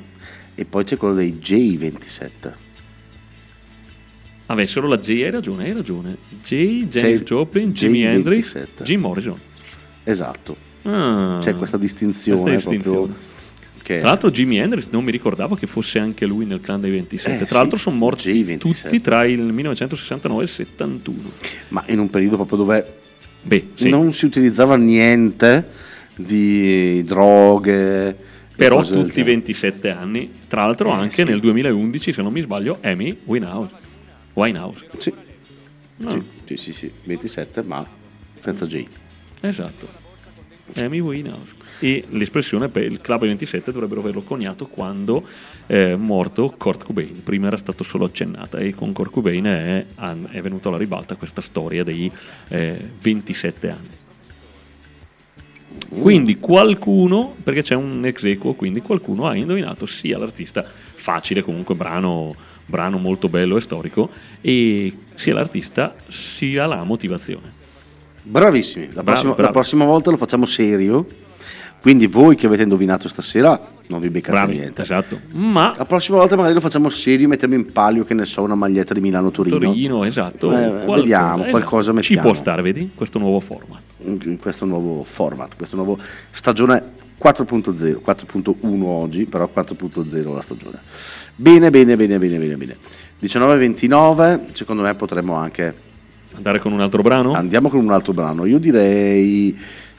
[0.57, 2.53] E poi c'è quello dei J27.
[4.47, 6.17] Vabbè, solo la J, hai ragione, hai ragione.
[6.43, 8.83] J, James Joplin, Jimi Hendrix, J27.
[8.85, 9.39] Jim Morrison.
[10.05, 10.57] Esatto.
[10.83, 13.07] Ah, C'è questa distinzione, questa distinzione.
[13.07, 13.35] proprio.
[13.83, 16.91] Che Tra l'altro Jimi Hendrix non mi ricordavo che fosse anche lui nel clan dei
[16.93, 17.35] 27.
[17.35, 18.59] Eh, Tra sì, l'altro sono morti J27.
[18.59, 21.31] tutti tra il 1969 e il 71.
[21.69, 22.95] ma in un periodo proprio dove
[23.43, 23.89] Beh, sì.
[23.89, 25.69] non si utilizzava niente
[26.17, 28.17] di droghe.
[28.57, 29.23] Però tutti genere.
[29.25, 30.33] 27 anni.
[30.49, 31.25] Tra l'altro Eh, anche sì.
[31.25, 33.73] nel 2011, se non mi sbaglio, Amy Winehouse.
[34.33, 34.87] Winehouse.
[34.99, 35.13] Sì.
[35.99, 36.11] No.
[36.11, 37.87] Sì, sì, sì, sì, 27, ma
[38.39, 38.85] senza J.
[39.41, 39.89] Esatto.
[40.79, 41.55] Amy Winehouse.
[41.79, 45.27] E l'espressione per il Club 27 dovrebbero averlo coniato quando
[45.67, 47.23] è morto Kurt Cobain.
[47.23, 49.87] Prima era stato solo accennata e con Kurt Cobain è,
[50.31, 52.11] è venuta alla ribalta questa storia dei
[52.49, 53.96] eh, 27 anni.
[55.89, 61.75] Quindi qualcuno, perché c'è un ex equo, quindi qualcuno ha indovinato sia l'artista, facile comunque,
[61.75, 62.35] brano,
[62.67, 64.11] brano molto bello e storico,
[64.41, 67.65] e sia l'artista sia la motivazione.
[68.23, 69.43] Bravissimi, la, prossima, bravi.
[69.43, 71.07] la prossima volta lo facciamo serio.
[71.87, 74.83] Quindi voi che avete indovinato stasera non vi beccate Bravi, niente.
[74.83, 75.21] esatto.
[75.35, 78.57] Ma La prossima volta magari lo facciamo serio, mettiamo in palio, che ne so, una
[78.57, 79.57] maglietta di Milano-Torino.
[79.57, 80.51] Torino, esatto.
[80.51, 82.23] Eh, qualcosa, vediamo, qualcosa Ci mettiamo.
[82.23, 82.91] può stare, vedi?
[82.93, 83.81] Questo nuovo format.
[84.03, 85.97] in questo nuovo format, questo nuovo
[86.33, 86.83] stagione
[87.23, 90.81] 4.0, 4.1 oggi, però 4.0 la stagione.
[91.37, 92.77] Bene, bene, bene, bene, bene, bene.
[93.23, 95.73] 19.29, secondo me potremmo anche
[96.35, 97.33] Andare con un altro brano?
[97.35, 98.45] andiamo con un altro brano.
[98.45, 99.57] Io direi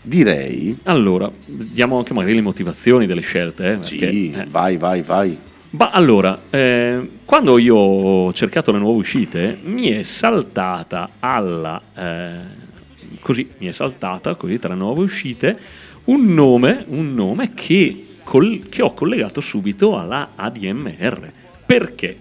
[0.07, 3.73] direi Allora, diamo anche magari le motivazioni delle scelte.
[3.73, 4.45] Eh, perché, sì, eh.
[4.45, 5.37] vai, vai, vai.
[5.71, 11.81] Ma allora, eh, quando io ho cercato le nuove uscite, mi è saltata alla.
[11.95, 12.65] eh,
[13.19, 15.57] così, mi è saltata così tra le nuove uscite
[16.05, 21.31] un nome, un nome che, col- che ho collegato subito alla ADMR.
[21.65, 22.17] Perché,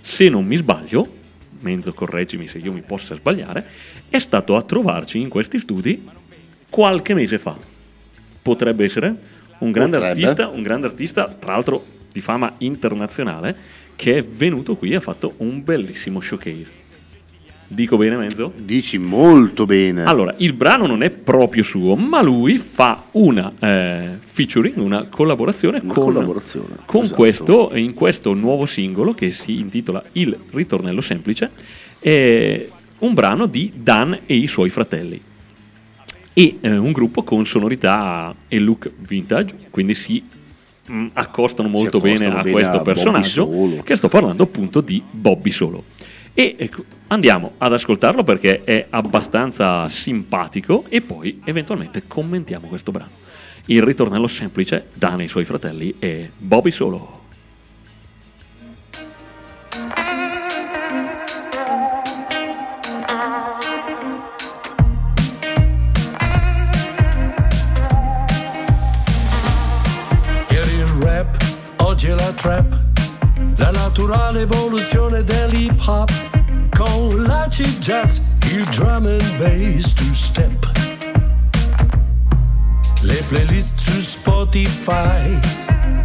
[0.00, 1.16] se non mi sbaglio,
[1.60, 3.64] Menzo correggimi se io mi possa sbagliare,
[4.08, 6.02] è stato a trovarci in questi studi
[6.68, 7.56] qualche mese fa.
[8.42, 9.14] Potrebbe essere
[9.58, 10.20] un grande Potrebbe.
[10.20, 13.56] artista, un grande artista, tra l'altro di fama internazionale,
[13.96, 16.86] che è venuto qui e ha fatto un bellissimo showcase.
[17.70, 18.50] Dico bene, Menzo?
[18.56, 20.04] Dici molto bene.
[20.04, 25.80] Allora, il brano non è proprio suo, ma lui fa una eh, featuring, una collaborazione
[25.82, 27.20] Una con, collaborazione, con esatto.
[27.20, 31.50] questo, in questo nuovo singolo che si intitola Il ritornello semplice,
[31.98, 32.66] è
[33.00, 35.20] un brano di Dan e i suoi fratelli.
[36.32, 40.22] E eh, un gruppo con sonorità e look vintage, quindi si
[40.90, 45.84] mm, accostano molto accostano bene a questo personaggio, che sto parlando appunto di Bobby Solo.
[46.34, 53.10] E ecco, andiamo ad ascoltarlo perché è abbastanza simpatico e poi eventualmente commentiamo questo brano.
[53.64, 57.16] Il ritornello semplice, Dan e i suoi fratelli e Bobby Solo.
[72.38, 72.78] Trap,
[73.56, 76.10] la naturale evoluzione dell'hip hop,
[76.76, 78.18] con l'acid jazz,
[78.52, 80.66] il drum and bass two step.
[83.02, 85.38] Le playlist su Spotify,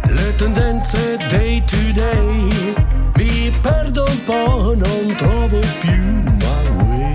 [0.08, 2.74] le tendenze day to day.
[3.16, 7.14] Mi perdo un po', non trovo più my way.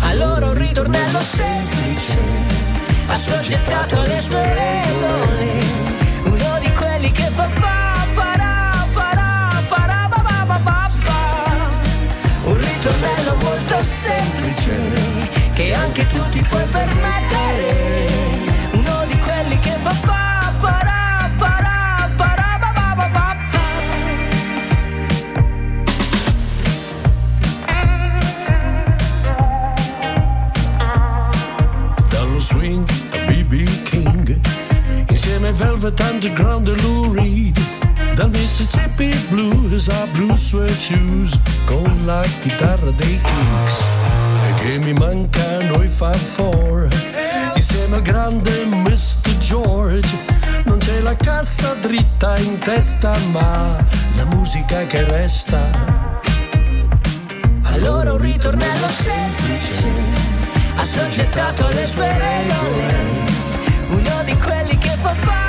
[0.00, 2.18] Allora un ritornello semplice,
[3.06, 5.59] assoggettato alle sue regole,
[13.40, 14.78] molto semplice,
[15.54, 18.19] che anche tu ti puoi permettere,
[35.52, 37.58] Velvet Underground e Lou Reed
[38.14, 41.38] dal Mississippi Blues a Blue Suede Shoes.
[41.64, 43.74] Con la chitarra dei Kings
[44.42, 46.88] e che mi mancano i Fab Four.
[47.54, 49.38] Insieme al grande Mr.
[49.38, 50.08] George
[50.64, 53.76] non c'è la cassa dritta in testa ma
[54.16, 55.70] la musica che resta.
[57.62, 59.84] Allora un ritornello semplice,
[60.76, 62.94] assoggettato alle sue regole,
[63.88, 65.39] uno di quelli che fa pa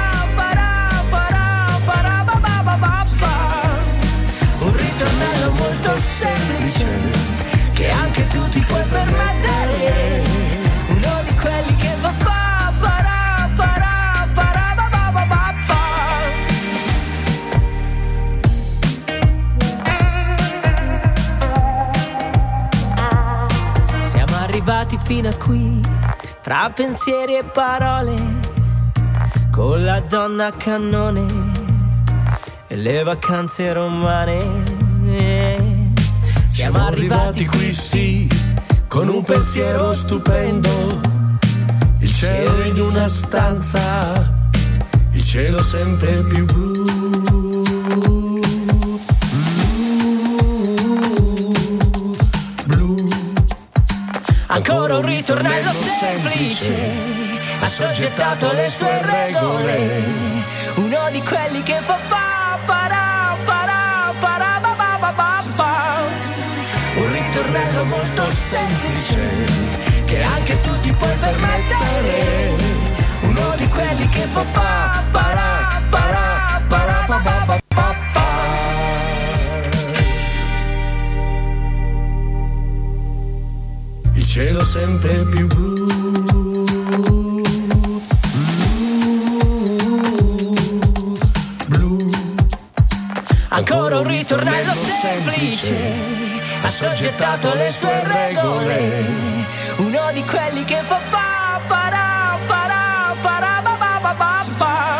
[6.01, 6.87] semplice,
[7.73, 10.23] che anche tu ti puoi permettere,
[10.87, 15.79] uno di quelli che fa pa para para para ba ba ba ba ba.
[24.01, 25.81] Siamo arrivati fino a qui,
[26.41, 28.15] fra pensieri e parole,
[29.51, 31.25] con la donna a cannone
[32.67, 34.70] e le vacanze romane.
[36.61, 38.29] Siamo arrivati qui, sì,
[38.87, 41.01] con un pensiero stupendo.
[42.01, 44.39] Il cielo in una stanza,
[45.09, 46.83] il cielo sempre più blu.
[52.65, 53.09] Blu,
[54.45, 56.75] Ancora un ritornello semplice,
[57.59, 60.03] assoggettato alle sue regole,
[60.75, 62.30] uno di quelli che fa pa
[67.41, 69.17] ritornello molto semplice,
[70.05, 72.55] che anche tu ti puoi permettere,
[73.21, 78.29] uno di quelli che fa pa para para para ba ba ba ba ba.
[84.13, 85.69] il cielo sempre più blu.
[91.67, 92.09] Blu,
[93.49, 96.20] Ancora un ritornello semplice,
[96.61, 99.05] assoggettato alle sue regole,
[99.77, 104.99] uno di quelli che fa pa para para para ba ba ba ba ba.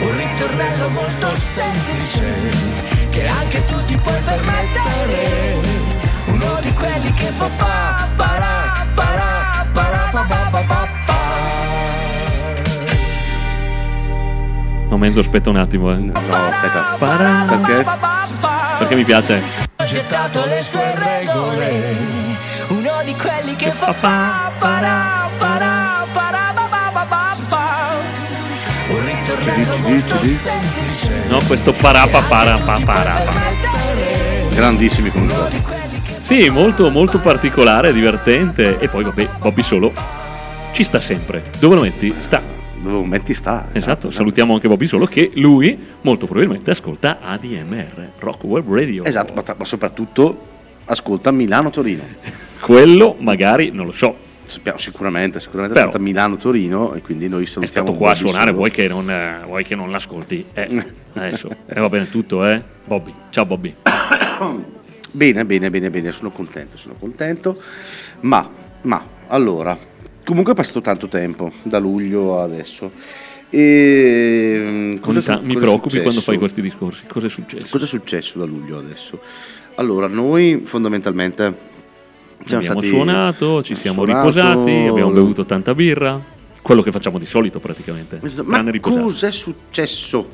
[0.00, 2.24] Un ritornello molto semplice,
[3.10, 5.54] che anche tu ti puoi permettere,
[6.26, 11.22] uno di quelli che fa pa para para para ba ba ba ba ba.
[14.88, 15.96] No, mezzo aspetta un attimo, eh.
[15.96, 16.96] No, aspetta.
[16.98, 17.84] Para- Perché?
[18.78, 19.72] Perché mi piace.
[19.84, 21.96] Assoggettato alle sue regole,
[22.68, 27.92] uno di quelli che fa pa para para para ba ba ba ba ba.
[28.88, 31.26] Un ritornello molto semplice.
[31.28, 33.32] No, questo parapa para pa para pa.
[34.54, 35.20] Grandissimi che
[36.22, 38.78] Sì, molto molto particolare, divertente.
[38.78, 39.92] E poi vabbè, Bobby Solo
[40.72, 41.50] ci sta sempre.
[41.58, 42.14] Dove lo metti?
[42.20, 42.53] Sta.
[42.90, 43.68] Dove metti sta?
[43.72, 49.04] Esatto, salutiamo anche Bobby Solo che lui molto probabilmente ascolta ADMR, Rock Web Radio.
[49.04, 50.52] Esatto, ma, ma soprattutto
[50.84, 52.02] ascolta Milano-Torino.
[52.60, 54.14] Quello magari non lo so.
[54.44, 58.26] Sappiamo sicuramente, sicuramente Però- ascolta Milano-Torino e quindi noi È salutiamo stato qua a Bobby
[58.28, 58.56] suonare, Solo.
[58.58, 60.44] vuoi che non, eh, vuoi che non l'ascolti?
[60.52, 61.48] Eh, adesso.
[61.64, 62.62] E va bene tutto, eh?
[62.84, 63.14] Bobby.
[63.30, 63.74] Ciao Bobby.
[65.14, 67.56] Bene, bene, bene, bene, sono contento, sono contento.
[68.22, 68.50] Ma,
[68.82, 69.78] ma, allora,
[70.24, 72.90] comunque è passato tanto tempo, da luglio a adesso.
[73.50, 77.06] E mm, cosa, su- mi cosa preoccupi quando fai questi discorsi.
[77.06, 77.66] Cosa è successo?
[77.70, 79.20] Cosa è successo da luglio adesso?
[79.76, 81.42] Allora, noi fondamentalmente
[82.44, 86.20] siamo abbiamo stati suonato, ci siamo suonato- riposati, abbiamo bevuto tanta birra.
[86.60, 88.20] Quello che facciamo di solito praticamente.
[88.22, 89.02] Ma Tranne riposare.
[89.02, 90.28] cosa è successo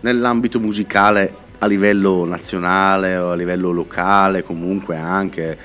[0.00, 5.56] nell'ambito musicale a livello nazionale o a livello locale, comunque anche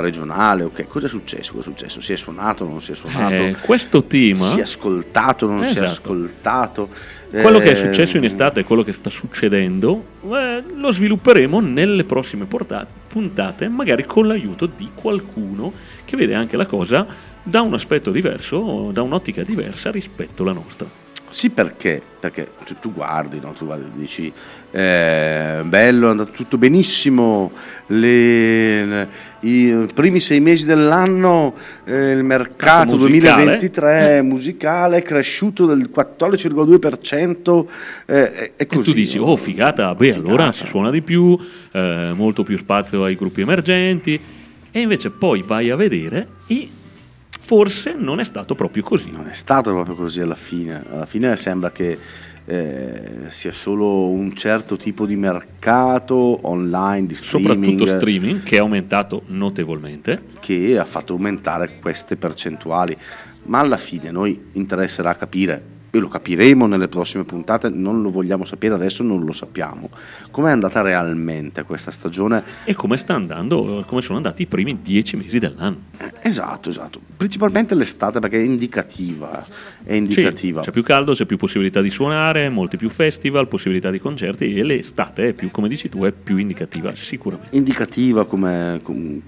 [0.00, 0.62] regionale?
[0.64, 0.86] ok?
[0.86, 1.52] Cosa è successo?
[1.54, 2.00] Cosa è successo?
[2.00, 3.34] Si è suonato, non si è suonato?
[3.34, 5.90] Eh, questo team, si è ascoltato, non si è Esatto.
[6.12, 6.88] ascoltato?
[7.28, 11.60] quello che è Eh, successo in estate e quello che sta succedendo, eh, lo svilupperemo
[11.60, 15.72] nelle prossime porta- puntate, magari con l'aiuto di qualcuno
[16.04, 17.04] che vede anche la cosa
[17.42, 20.86] da un aspetto diverso, da un'ottica diversa rispetto alla nostra.
[21.28, 22.00] Sì, perché?
[22.18, 23.52] Perché tu, tu guardi, no?
[23.52, 24.32] tu guardi, dici,
[24.70, 27.50] eh, bello, è andato tutto benissimo,
[27.88, 29.08] le-
[29.40, 31.54] i primi sei mesi dell'anno
[31.84, 33.44] eh, il mercato musicale.
[33.44, 37.66] 2023 musicale è cresciuto del 14,2%,
[38.06, 38.90] eh, E così.
[38.90, 40.52] tu dici, oh figata, beh allora Figata.
[40.52, 41.38] si suona di più,
[41.72, 44.18] eh, molto più spazio ai gruppi emergenti,
[44.70, 46.68] e invece poi vai a vedere e
[47.46, 49.08] forse non è stato proprio così.
[49.08, 50.82] Non è stato proprio così alla fine.
[50.90, 51.96] Alla fine sembra che
[52.44, 58.58] eh, sia solo un certo tipo di mercato online di streaming Soprattutto streaming, che è
[58.58, 60.22] aumentato notevolmente.
[60.40, 62.96] che ha fatto aumentare queste percentuali.
[63.44, 65.62] Ma alla fine noi interesserà capire,
[65.96, 69.88] e lo capiremo nelle prossime puntate, non lo vogliamo sapere adesso, non lo sappiamo,
[70.30, 72.42] com'è andata realmente questa stagione.
[72.64, 75.76] E come sta andando, come sono andati i primi dieci mesi dell'anno.
[76.20, 77.00] Esatto, esatto.
[77.16, 79.44] Principalmente l'estate perché è indicativa,
[79.82, 80.60] è Sì, indicativa.
[80.60, 84.62] c'è più caldo, c'è più possibilità di suonare, molti più festival, possibilità di concerti e
[84.62, 87.56] l'estate è più, come dici tu, è più indicativa sicuramente.
[87.56, 89.20] indicativa come, com-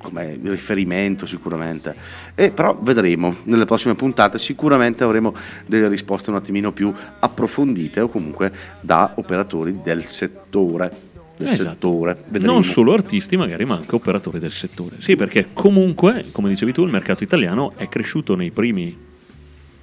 [0.00, 1.94] come riferimento sicuramente
[2.34, 5.34] e però vedremo nelle prossime puntate sicuramente avremo
[5.66, 11.06] delle risposte un attimino più approfondite o comunque da operatori del settore
[11.38, 11.68] del Esatto.
[11.70, 14.96] settore vedremo Non solo artisti, magari, ma anche operatori del settore.
[14.98, 18.96] Sì, perché comunque, come dicevi tu, il mercato italiano è cresciuto nei primi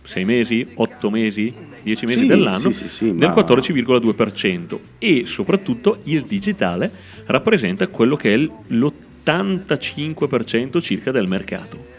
[0.03, 5.23] sei mesi, otto mesi, dieci mesi Sì, dell'anno sì, sì, sì, del ma- 14,2% e
[5.25, 6.91] soprattutto il digitale
[7.27, 11.93] rappresenta quello che è il- l'85% circa del mercato.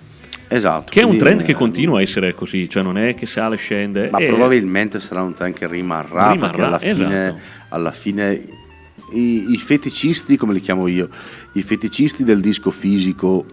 [0.48, 3.26] Esatto Che è un trend che eh, continua a essere così, cioè non è che
[3.26, 4.08] sale scende.
[4.10, 7.38] ma e- probabilmente sarà un trend che rimarrà, Rimarrà, perché alla fine, esatto.
[7.70, 8.46] alla fine
[9.12, 11.08] i, i feticisti come li chiamo io
[11.52, 13.44] i feticisti del disco fisico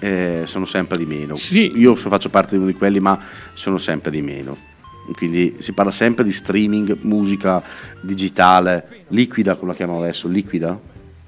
[0.00, 1.72] eh, sono sempre di meno Sì.
[1.74, 3.18] io faccio parte di uno di quelli ma
[3.54, 4.56] sono sempre di meno
[5.16, 7.62] quindi si parla sempre di streaming musica
[8.02, 10.78] digitale liquida come la chiamano adesso liquida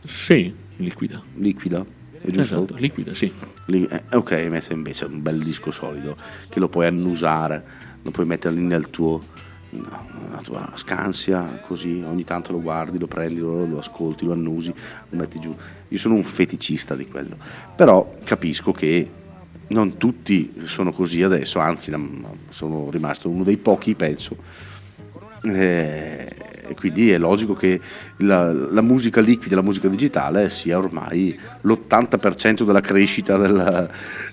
[0.04, 1.22] Sì, liquida.
[1.36, 1.82] liquida?
[2.22, 3.32] Esatto, liquida, sì.
[3.66, 6.16] Eh, ok, invece invece è un bel disco solido
[6.48, 7.64] che lo puoi annusare,
[8.02, 9.20] lo puoi mettere lì nel tuo,
[9.70, 14.72] nella tua scansia, così ogni tanto lo guardi, lo prendi, lo, lo ascolti, lo annusi,
[15.08, 15.54] lo metti giù.
[15.88, 17.36] Io sono un feticista di quello,
[17.74, 19.08] però capisco che
[19.68, 21.92] non tutti sono così adesso, anzi
[22.50, 24.36] sono rimasto uno dei pochi, penso.
[25.42, 26.28] Eh,
[26.70, 27.80] E quindi è logico che
[28.18, 33.90] la, la musica liquida, la musica digitale sia ormai l'80% della crescita del-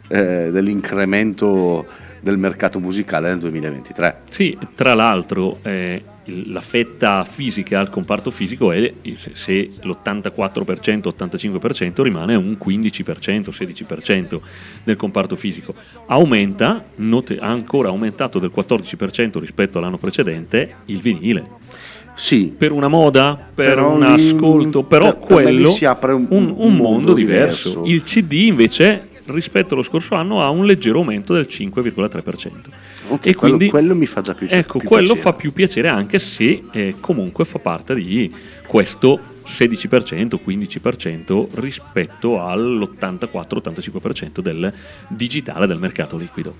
[0.08, 1.88] eh, dell'incremento
[2.20, 4.18] del mercato musicale nel 2023.
[4.32, 6.03] Sì, tra l'altro eh,
[6.47, 14.39] la fetta fisica al comparto fisico è se- se l'84%, 85% rimane un 15%, 16%
[14.84, 15.74] del comparto fisico.
[16.07, 21.55] Aumenta, note- ha ancora aumentato del 14% rispetto all'anno precedente il vinile.
[22.13, 26.45] Sì, Per una moda, per Però un ascolto, però per- quello si apre un- un,
[26.45, 27.84] un un mondo mondo diverso.
[27.84, 27.84] diverso.
[27.86, 32.51] Il CD invece rispetto allo scorso anno ha un leggero aumento del 5,3%.
[33.09, 35.21] ok, e quello, quindi quello mi fa già più Ecco, più quello piacere.
[35.21, 38.34] fa più piacere anche se eh, comunque fa parte di
[38.65, 44.73] questo 16%, 15% rispetto all'84-85% del
[45.07, 46.55] digitale del mercato liquido.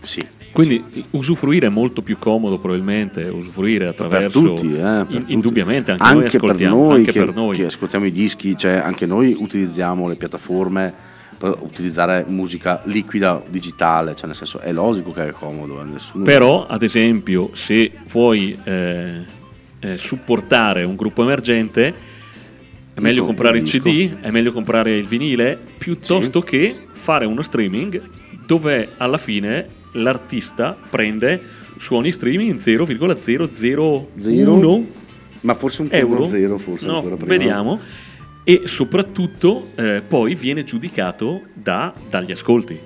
[0.00, 0.26] Sì.
[0.50, 4.40] Quindi usufruire è molto più comodo probabilmente, usufruire per attraverso...
[4.40, 7.56] tutti, eh, per in- indubbiamente anche, noi per noi, anche che, per noi.
[7.56, 11.07] che ascoltiamo i dischi, cioè anche noi utilizziamo le piattaforme per
[11.40, 16.66] utilizzare musica liquida digitale, cioè nel senso è logico che è comodo, eh, nessuno Però,
[16.66, 19.20] ad esempio, se vuoi eh,
[19.80, 21.94] eh, supportare un gruppo emergente,
[22.94, 23.64] è meglio comprare il.
[23.64, 28.02] CD, è meglio comprare il vinile, piuttosto che fare uno streaming
[28.46, 31.40] dove alla fine l'artista prende
[31.78, 34.86] suoni streaming 0,001
[35.42, 36.16] ma forse un euro.
[36.16, 37.30] punto zero, forse No, ancora prima.
[37.30, 37.78] vediamo.
[38.48, 42.80] E soprattutto eh, poi viene giudicato da- dagli ascolti.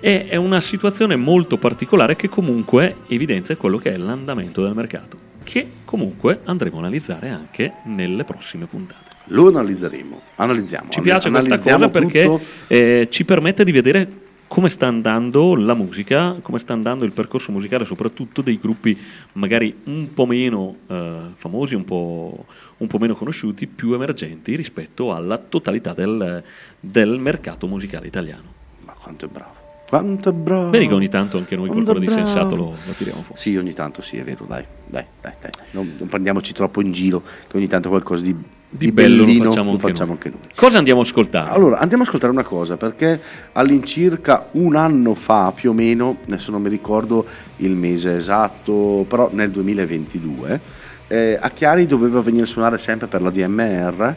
[0.00, 5.16] E è una situazione molto particolare che comunque evidenzia quello che è l'andamento del mercato,
[5.44, 9.10] che comunque andremo a analizzare anche nelle prossime puntate.
[9.26, 10.88] Lo analizzeremo, analizziamo.
[10.88, 14.08] Ci piace questa analizziamo cosa perché eh, ci permette di vedere
[14.50, 18.98] come sta andando la musica, come sta andando il percorso musicale, soprattutto dei gruppi
[19.34, 22.46] magari un po' meno eh, famosi, un po',
[22.78, 26.42] un po' meno conosciuti, più emergenti rispetto alla totalità del,
[26.80, 28.52] del mercato musicale italiano.
[28.80, 29.54] Ma quanto è bravo.
[29.86, 30.70] Quanto è bravo.
[30.70, 33.40] Vedi che ogni tanto anche noi qualcuno di sensato lo, lo tiriamo fuori.
[33.40, 35.50] Sì, ogni tanto sì, è vero, dai, dai, dai, dai.
[35.70, 38.34] Non, non prendiamoci troppo in giro, che ogni tanto qualcosa di,
[38.72, 40.10] Di bello lo bellino facciamo, anche, noi.
[40.10, 40.38] anche noi.
[40.54, 41.50] Cosa andiamo a ascoltare?
[41.50, 43.20] Allora, andiamo a ascoltare una cosa, perché
[43.52, 49.28] all'incirca un anno fa, più o meno, adesso non mi ricordo il mese esatto, però
[49.32, 50.60] nel 2022,
[51.08, 54.14] eh, a Chiari doveva venire a suonare sempre per la DMR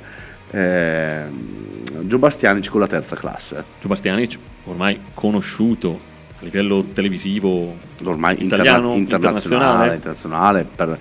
[0.51, 1.24] eh,
[2.01, 3.64] Gio Bastianic con la terza classe.
[3.82, 5.97] Gio Bastianic, ormai conosciuto
[6.39, 9.95] a livello televisivo, ormai italiano, interna- internazionale, internazionale.
[9.95, 10.99] internazionale, per-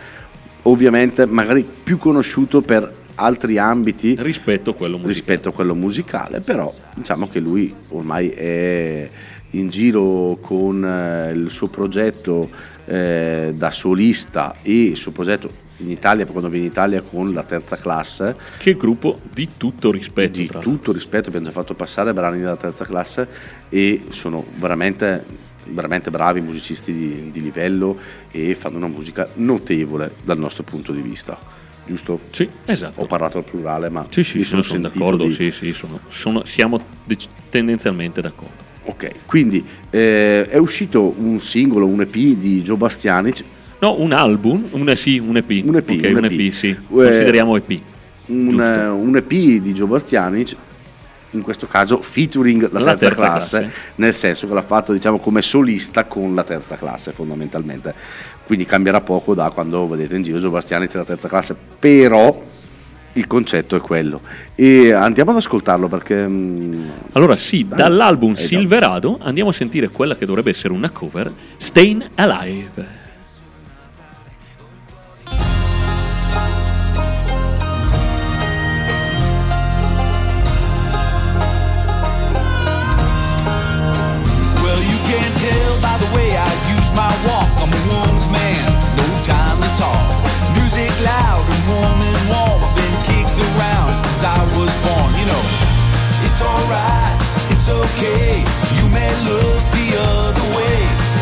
[0.63, 5.13] ovviamente magari più conosciuto per altri ambiti rispetto a quello musicale.
[5.13, 9.11] rispetto a quello musicale, però diciamo che lui ormai è
[9.51, 12.49] in giro con eh, il suo progetto
[12.87, 17.43] eh, da solista e il suo progetto in Italia, quando viene in Italia con la
[17.43, 20.39] terza classe, Che gruppo di tutto rispetto.
[20.39, 23.27] di tutto rispetto, abbiamo già fatto passare brani della terza classe
[23.69, 25.25] e sono veramente,
[25.65, 27.99] veramente bravi musicisti di, di livello
[28.31, 31.61] e fanno una musica notevole dal nostro punto di vista.
[31.85, 32.21] Giusto?
[32.31, 33.01] Sì, esatto.
[33.01, 36.45] Ho parlato al plurale, ma Sì, sì, sono, sono, d'accordo, di- sì, sì, sono- sono-
[36.45, 36.81] siamo
[37.51, 38.61] tendenzialmente d'accordo.
[38.85, 43.45] Ok, quindi eh, è uscito un singolo, un EP di Joe Bastianic,
[43.81, 45.61] No, un album, un, sì, un EP.
[45.65, 46.31] Un EP, Ok, un un EP.
[46.39, 46.69] EP, sì.
[46.69, 47.81] Eh, Consideriamo EP.
[48.27, 50.55] un, un EP di Joe Bastianic,
[51.31, 53.75] in questo caso featuring la, La terza, terza classe, classe.
[53.97, 57.93] nel senso che l'ha fatto diciamo come solista con la terza classe fondamentalmente.
[58.53, 62.39] Quindi cambierà poco da quando vedete in giro Joe Bastianic e la terza classe, però
[63.15, 64.21] il concetto è quello.
[64.55, 66.29] E andiamo ad ascoltarlo perché...
[66.29, 67.79] mm, Allora sì, Dai.
[67.79, 68.37] dall'album Eh.
[68.37, 73.01] Silverado andiamo a sentire quella che dovrebbe essere una cover, Stayin' Alive.
[84.63, 87.51] Well, you can tell by the way I use my walk.
[87.63, 88.12] I'm a woman's
[96.43, 97.17] alright,
[97.55, 98.43] it's okay.
[98.77, 100.79] You may look the other way.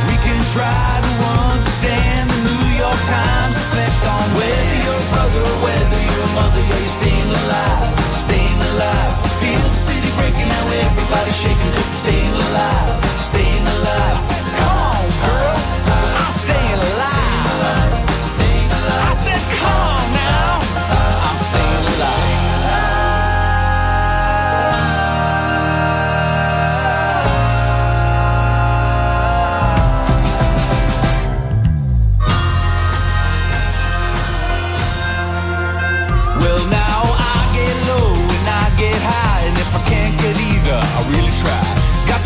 [0.08, 1.12] We can try to
[1.44, 6.34] understand the New York Times effect on whether you're a brother or whether you're a
[6.38, 6.62] mother.
[6.70, 9.12] Yeah, you're staying alive, staying alive.
[9.42, 14.29] Feel the city breaking now, everybody's shaking 'cause staying alive, staying alive.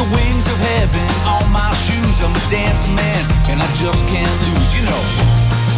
[0.05, 2.21] The wings of heaven on my shoes.
[2.21, 4.77] I'm a dancing man, and I just can't lose.
[4.77, 5.03] You know,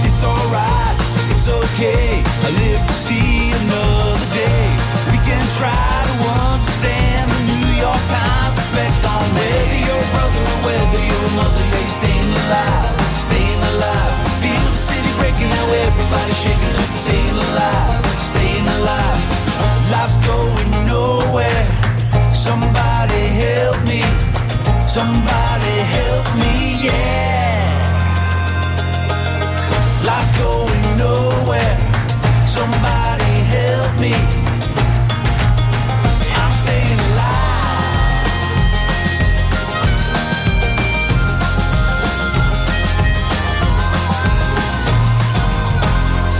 [0.02, 0.96] it's alright,
[1.30, 2.22] it's okay.
[2.22, 4.66] I live to see another day.
[5.14, 5.70] We can try
[6.10, 6.14] to
[6.50, 11.62] understand the New York Times effect on whether you're brother or whether you're mother.
[11.70, 14.14] Yeah, you're staying alive, staying alive.
[14.42, 19.20] Feel the city breaking now, everybody's shaking us, staying alive, staying alive.
[19.92, 21.95] Life's going nowhere.
[22.46, 24.00] Somebody help me,
[24.80, 26.52] somebody help me,
[26.86, 27.58] yeah.
[30.06, 31.76] Life's going nowhere.
[32.56, 34.14] Somebody help me.
[36.40, 37.66] I'm staying alive.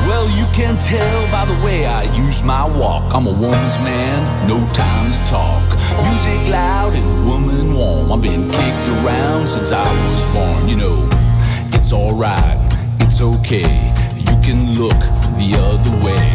[0.07, 3.13] Well, you can tell by the way I use my walk.
[3.13, 5.66] I'm a woman's man, no time to talk.
[6.05, 8.13] Music loud and woman warm.
[8.13, 10.69] I've been kicked around since I was born.
[10.69, 10.99] You know,
[11.73, 12.59] it's alright,
[13.01, 13.71] it's okay.
[14.17, 15.01] You can look
[15.41, 16.27] the other way.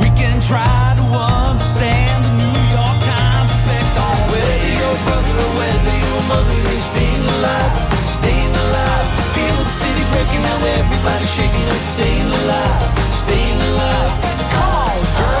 [0.00, 5.52] We can try to understand the New York Times effect on whether you're brother or
[5.60, 6.58] whether you're mother.
[6.68, 7.72] You're staying alive,
[8.06, 9.06] staying alive.
[9.34, 12.82] Feel the city breaking now, everybody's shaking us, staying alive,
[13.14, 14.14] staying alive.
[14.54, 15.37] Come on, girl,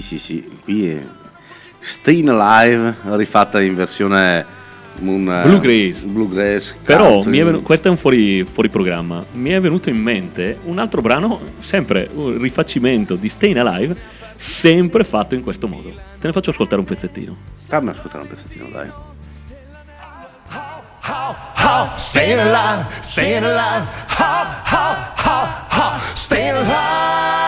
[0.00, 1.06] sì, sì, qui è
[1.80, 4.44] Stayin' Alive rifatta in versione
[5.00, 5.98] un eh, Bluegrass.
[6.02, 7.30] bluegrass Però country.
[7.30, 9.24] mi è venu- questo è un fuori, fuori programma.
[9.32, 13.96] Mi è venuto in mente un altro brano, sempre un rifacimento di Stayin' Alive,
[14.36, 15.90] sempre fatto in questo modo.
[16.18, 17.36] Te ne faccio ascoltare un pezzettino.
[17.54, 18.88] Fammi ascoltare un pezzettino, dai.
[21.04, 23.86] How, staying alive, staying alive.
[24.08, 27.41] How, how, how, how, staying alive.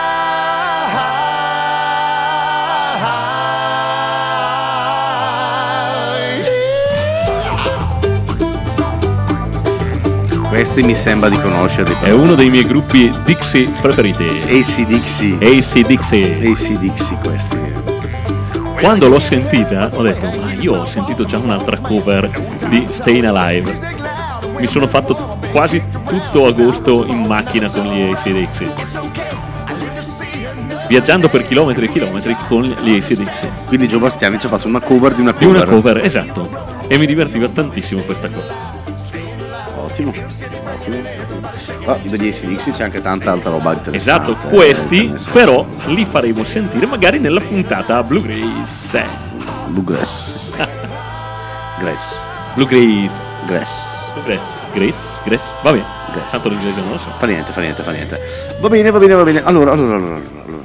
[10.55, 11.97] Questi mi sembra di conoscerli.
[12.01, 14.23] È uno dei miei gruppi Dixie preferiti.
[14.23, 15.35] AC Dixie.
[15.37, 16.49] AC Dixie.
[16.49, 17.57] AC Dixie questi.
[18.79, 22.29] Quando l'ho sentita ho detto, ma io ho sentito già un'altra cover
[22.69, 23.77] di Stayin' Alive.
[24.57, 28.65] Mi sono fatto quasi tutto agosto in macchina con gli AC/DC.
[30.87, 33.65] Viaggiando per chilometri e chilometri con gli AC/DC.
[33.67, 35.67] Quindi Gio Bastiani ci ha fatto una cover di una Di cover.
[35.67, 36.49] una cover, esatto.
[36.87, 38.74] E mi divertiva tantissimo questa cosa.
[39.95, 40.09] Ottimo.
[40.09, 41.91] Ottimo.
[41.91, 44.31] Ah, degli Dixie c'è anche tanta altra roba interessante.
[44.31, 45.39] Esatto, questi interessante.
[45.39, 48.99] però li faremo sentire magari nella puntata Bluegrass.
[49.67, 50.49] Bluegrass.
[51.79, 52.15] Grass.
[52.55, 53.09] Bluegrass.
[53.45, 53.87] Grass.
[54.25, 54.41] Grass.
[54.73, 54.93] Grass.
[55.23, 55.41] Grass.
[55.61, 55.85] Va bene.
[56.13, 56.31] Grass.
[56.31, 57.09] Tanto l'inglese non lo so.
[57.17, 58.19] Fa niente, fa niente, fa niente.
[58.59, 59.43] Va bene, va bene, va bene.
[59.43, 60.63] Allora, allora, allora, allora, allora.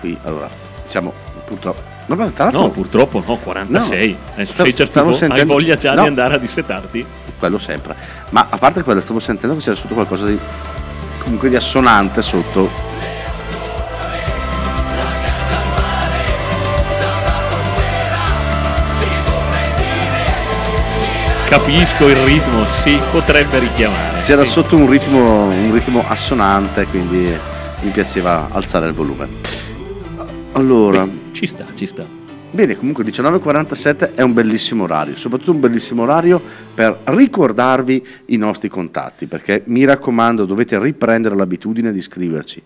[0.00, 0.48] Qui, allora,
[0.84, 1.12] siamo
[1.44, 1.90] purtroppo...
[2.06, 4.10] No, purtroppo no, 46.
[4.10, 4.16] No.
[4.34, 6.02] Adesso Stavo- sei certo stavo hai sentendo- voglia già No.
[6.02, 7.06] di andare a dissetarti?
[7.42, 7.96] Quello sempre.
[8.30, 10.38] Ma a parte quello, stavo sentendo che c'era sotto qualcosa di...
[11.18, 12.70] comunque di assonante sotto.
[21.48, 24.20] Capisco il ritmo, si potrebbe richiamare.
[24.20, 24.52] C'era sì.
[24.52, 27.36] sotto un ritmo, un ritmo assonante, quindi
[27.80, 29.28] mi piaceva alzare il volume.
[30.52, 32.21] Allora, Ci sta, ci sta.
[32.52, 36.40] Bene, comunque 19.47 è un bellissimo orario, soprattutto un bellissimo orario
[36.72, 42.62] per ricordarvi i nostri contatti, perché mi raccomando dovete riprendere l'abitudine di scriverci,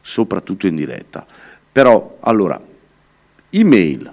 [0.00, 1.26] soprattutto in diretta.
[1.72, 2.60] Però, allora,
[3.50, 4.12] email,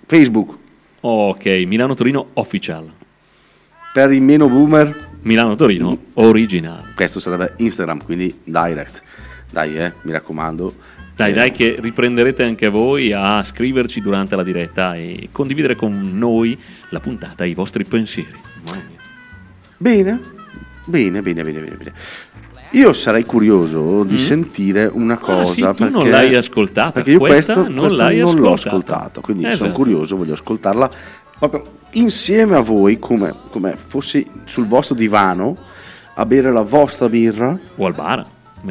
[0.06, 0.56] Facebook.
[1.00, 2.90] Ok, Milano Torino Official.
[3.92, 6.92] Per i meno boomer, Milano Torino Original.
[6.94, 9.02] questo sarebbe Instagram, quindi direct.
[9.50, 10.72] Dai, eh, mi raccomando.
[11.16, 16.12] Dai, Eh, dai, che riprenderete anche voi a scriverci durante la diretta e condividere con
[16.16, 16.56] noi
[16.90, 18.30] la puntata e i vostri pensieri.
[19.78, 20.20] Bene,
[20.84, 21.76] bene, bene, bene, bene.
[21.76, 21.92] bene.
[22.70, 25.40] Io sarei curioso di sentire una cosa.
[25.40, 25.42] Mm.
[25.42, 28.54] Ah, sì, tu perché, non l'hai ascoltata, Perché io questo, non questo non l'ho ascoltata.
[28.54, 29.56] ascoltato, quindi Esatto.
[29.56, 30.90] sono curioso, voglio ascoltarla
[31.38, 31.62] proprio
[31.92, 35.56] insieme a voi, come, come fossi sul vostro divano
[36.14, 37.58] a bere la vostra birra.
[37.76, 38.24] O al bar.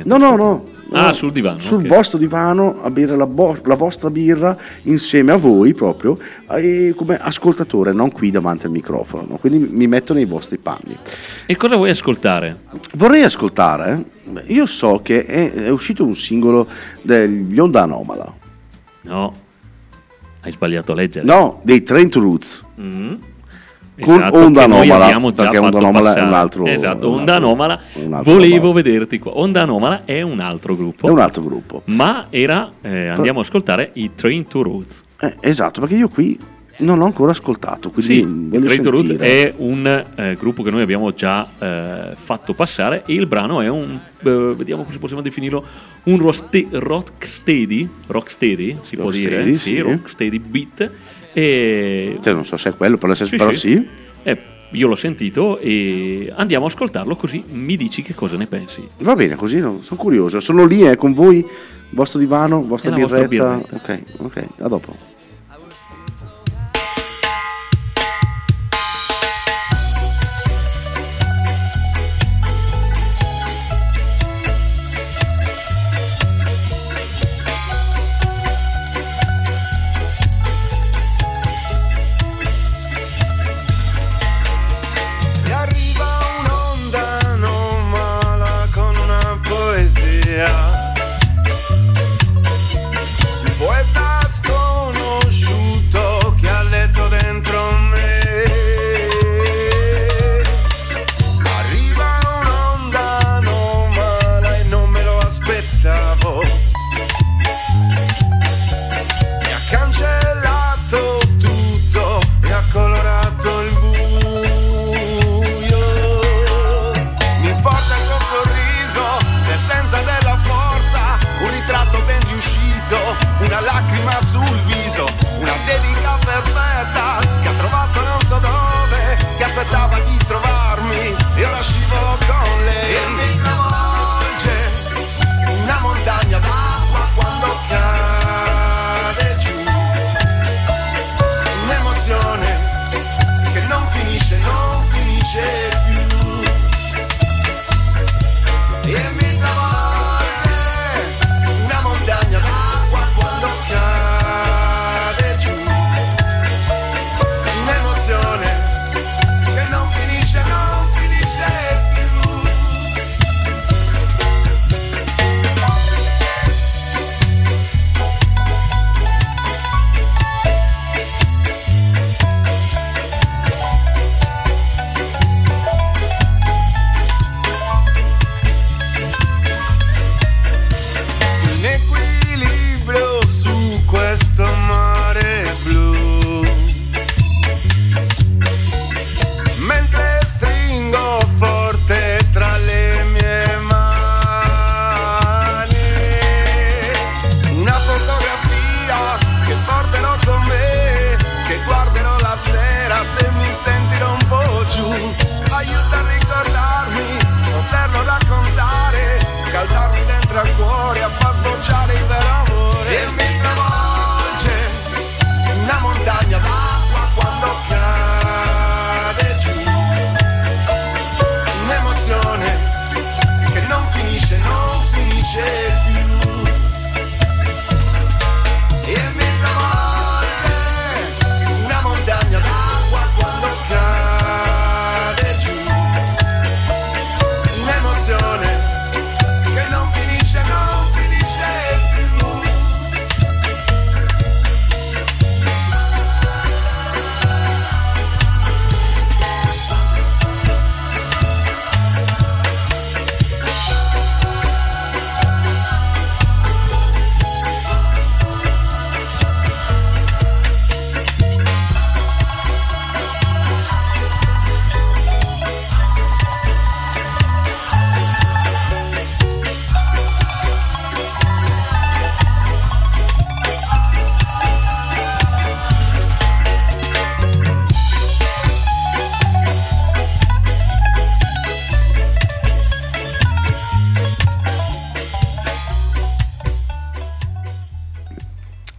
[0.04, 0.74] No, no, no.
[0.92, 1.88] Ah, no, sul divano, Sul ok.
[1.88, 6.16] vostro divano a bere la, bo- la vostra birra insieme a voi proprio,
[6.48, 9.26] e come ascoltatore, non qui davanti al microfono.
[9.30, 9.38] no?
[9.38, 10.96] Quindi mi metto nei vostri panni.
[11.48, 12.60] E cosa vuoi ascoltare?
[12.94, 14.04] Vorrei ascoltare,
[14.48, 16.68] io so che è, è uscito un singolo
[17.02, 18.32] degli Onda Anomala,
[19.02, 19.34] No,
[20.46, 21.26] hai sbagliato a leggere.
[21.26, 23.14] no, dei Trent Roots, Mm.
[24.02, 27.80] Con Esatto, Onda Anomala, perché Onda Anomala è un altro- Esatto, un Onda Anomala.
[28.24, 29.38] Volevo vederti qua.
[29.38, 31.08] Onda Anomala è un altro gruppo.
[31.08, 31.82] è un altro gruppo.
[31.86, 35.02] Ma era, eh, andiamo ad ascoltare i Train to Roots.
[35.22, 36.38] Eh, esatto, perché io qui
[36.78, 39.26] non l'ho ancora ascoltato, quindi Sì, Roots sentire.
[39.50, 43.70] è un eh, gruppo che noi abbiamo già eh, fatto passare e il brano è
[43.70, 45.64] un, eh, vediamo se possiamo definirlo,
[46.04, 49.80] un roste- rocksteady, rocksteady si può dire, Rocksteady, sì, sì.
[49.80, 50.92] rocksteady beat.
[51.34, 53.58] E Cioè, non so se è quello, però, se, Sì, però sì.
[53.58, 53.88] sì.
[54.24, 54.38] Eh,
[54.72, 58.86] io l'ho sentito e andiamo a ascoltarlo così mi dici che cosa ne pensi.
[59.00, 60.40] Va bene, così no, sono curioso.
[60.40, 61.46] Sono lì eh, con voi,
[61.92, 63.62] vostro divano, vostra È la vostra birretta.
[63.76, 65.14] Ok, ok, a dopo.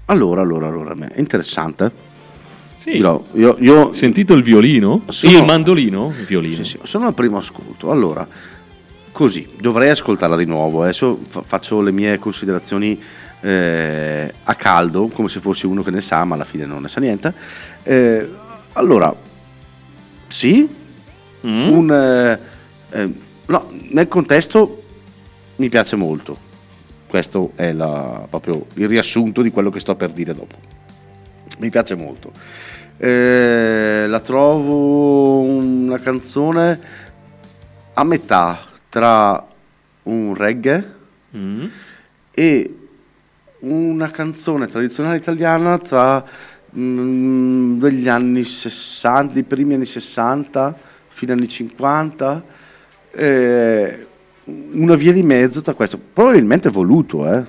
[0.07, 1.91] Allora, allora, allora, è interessante.
[2.79, 2.93] Sì.
[2.93, 5.03] Dirò, io, io Sentito il violino?
[5.09, 6.13] Sono- Il mandolino?
[6.19, 6.57] Il violino.
[6.57, 7.91] Sì, sì, sono al primo ascolto.
[7.91, 8.27] Allora,
[9.11, 10.83] così, dovrei ascoltarla di nuovo.
[10.83, 13.01] Adesso fa- faccio le mie considerazioni
[13.41, 16.89] eh, a caldo, come se fossi uno che ne sa, ma alla fine non ne
[16.89, 17.35] sa niente.
[17.83, 18.29] Eh,
[18.75, 19.15] allora,
[20.29, 20.85] sì,
[21.47, 21.69] Mm?
[21.71, 22.39] un, eh,
[22.91, 23.13] eh,
[23.47, 24.83] no, nel contesto
[25.57, 26.37] mi piace molto.
[27.17, 30.55] Questo è la- proprio il riassunto di quello che sto per dire dopo.
[31.61, 32.31] Mi piace molto.
[32.99, 36.79] Eh, la trovo una canzone
[37.95, 38.59] a metà
[38.91, 39.47] tra
[40.03, 40.95] un reggae
[41.35, 41.65] Mm?
[42.33, 42.79] e
[43.61, 46.23] una canzone tradizionale italiana tra
[46.77, 50.77] mm, degli anni 60, dei primi anni 60
[51.09, 52.45] fino agli anni 50,
[53.13, 54.07] eh,
[54.73, 57.43] una via di mezzo tra questo, probabilmente voluto, eh.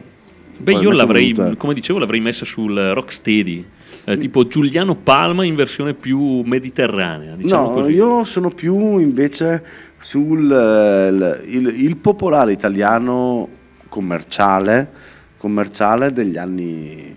[0.60, 1.58] Beh, io l'avrei, voluto, eh.
[1.58, 3.66] come dicevo, l'avrei messa sul Rocksteady.
[4.06, 7.92] eh, tipo Giuliano Palma in versione più mediterranea, diciamo no, così.
[7.92, 9.64] io sono più invece
[10.00, 13.48] sul eh, il, il- popolare italiano
[13.90, 14.90] commerciale,
[15.38, 17.14] commerciale degli anni,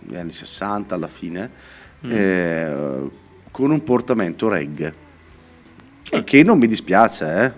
[0.00, 1.50] degli anni 60 alla fine,
[2.06, 2.10] Mm.
[2.12, 3.08] eh,
[3.50, 4.94] con un portamento reggae.
[6.10, 7.52] E che non mi dispiace, eh.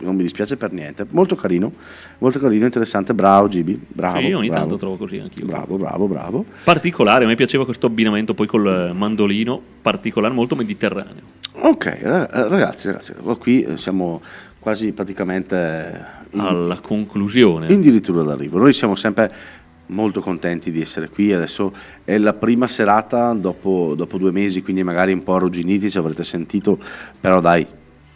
[0.00, 1.06] Non mi dispiace per niente.
[1.10, 1.72] Molto carino,
[2.18, 4.18] molto carino, interessante, bravo Gibi, bravo.
[4.18, 4.60] Sì, ogni bravo.
[4.60, 5.44] tanto trovo così anch'io.
[5.46, 6.44] Bravo, bravo, bravo.
[6.64, 11.38] Particolare, a me piaceva questo abbinamento poi col eh, mandolino, particolare, molto mediterraneo.
[11.52, 14.20] Ok, ra- ragazzi, ragazzi, qui eh, siamo
[14.58, 17.66] quasi praticamente in, Alla conclusione.
[17.66, 18.58] addirittura d'arrivo.
[18.58, 21.72] Noi siamo sempre molto contenti di essere qui, adesso
[22.04, 26.22] è la prima serata dopo, dopo due mesi, quindi magari un po' arrugginiti, ci avrete
[26.22, 26.78] sentito,
[27.18, 27.66] però dai,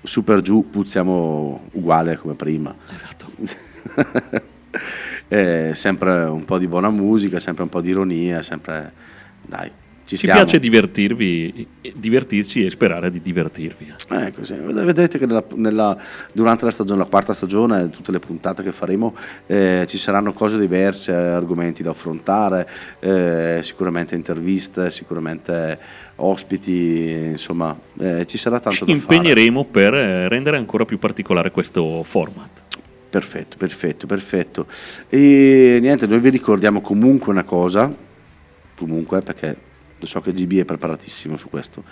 [0.04, 2.74] su per giù puzziamo uguale come prima.
[2.94, 3.26] Esatto.
[5.26, 8.92] Eh, sempre un po' di buona musica, sempre un po' di ironia, sempre...
[9.40, 9.70] Dai,
[10.16, 10.42] ci, Ci stiamo.
[10.44, 13.92] piace divertirvi, divertirci e sperare di divertirvi.
[14.10, 14.54] Eh, così.
[14.54, 15.96] Vedete che nella- nella-
[16.32, 19.14] durante la stagione, la quarta stagione, tutte le puntate che faremo,
[19.46, 22.68] eh, ci saranno cose diverse, argomenti da affrontare,
[23.00, 25.78] eh, sicuramente interviste, sicuramente
[26.16, 29.14] ospiti, insomma, eh, ci sarà tanto Ci da fare.
[29.16, 32.62] impegneremo per eh, rendere ancora più particolare questo format.
[33.10, 34.66] Perfetto, perfetto, perfetto.
[35.08, 37.92] E niente, noi vi ricordiamo comunque una cosa,
[38.76, 39.56] comunque perché
[40.06, 41.82] so che GB è preparatissimo su questo,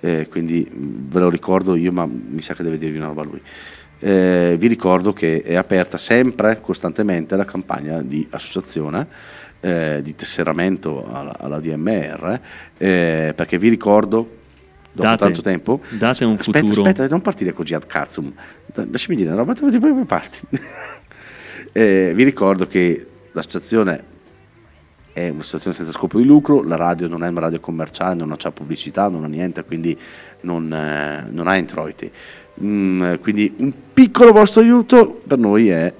[0.00, 3.40] eh, quindi ve lo ricordo io, ma mi sa che deve dirvi una roba lui.
[4.02, 9.06] Eh, vi ricordo che è aperta sempre, costantemente, la campagna di associazione,
[9.60, 12.40] eh, di tesseramento alla, alla DMR,
[12.78, 14.16] eh, perché vi ricordo,
[14.92, 16.82] dopo Date- tanto tempo, date un aspetta, futuro.
[16.82, 18.32] aspetta, non partire così ad cazzum,
[18.66, 20.38] Da- lasciami dire una roba, poi parti.
[21.72, 24.02] Eh, vi ricordo che l'associazione
[25.12, 28.50] è un'associazione senza scopo di lucro, la radio non è una radio commerciale, non ha
[28.50, 29.98] pubblicità, non ha niente, quindi
[30.42, 32.10] non, eh, non ha introiti.
[32.62, 35.92] Mm, quindi un piccolo vostro aiuto per noi è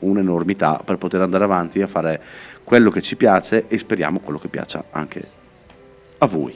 [0.00, 2.22] un'enormità per poter andare avanti a fare
[2.64, 5.22] quello che ci piace e speriamo quello che piaccia anche
[6.18, 6.54] a voi.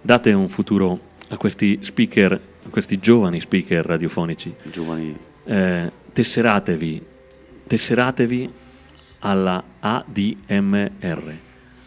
[0.00, 4.54] Date un futuro a questi speaker, a questi giovani speaker radiofonici.
[4.64, 7.06] Giovani Eh, tesseratevi,
[7.66, 8.52] tesseratevi
[9.20, 11.36] alla ADMR,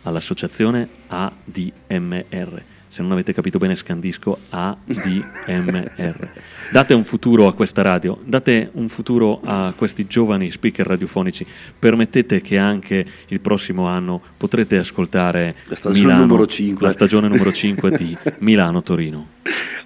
[0.03, 2.63] all'associazione ADMR.
[2.91, 6.29] Se non avete capito bene, scandisco ADMR.
[6.71, 11.45] Date un futuro a questa radio, date un futuro a questi giovani speaker radiofonici.
[11.79, 16.45] Permettete che anche il prossimo anno potrete ascoltare La stagione Milano,
[16.79, 19.27] la stagione numero 5 di Milano-Torino.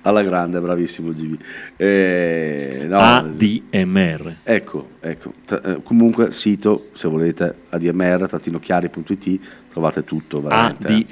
[0.02, 1.38] alla grande, bravissimo Gibi.
[1.78, 4.38] Eh, no, ADMR.
[4.42, 5.32] Ecco, ecco.
[5.46, 9.40] Tra- eh, comunque sito, se volete, admr-chiari.it
[9.70, 11.06] trovate tutto veramente.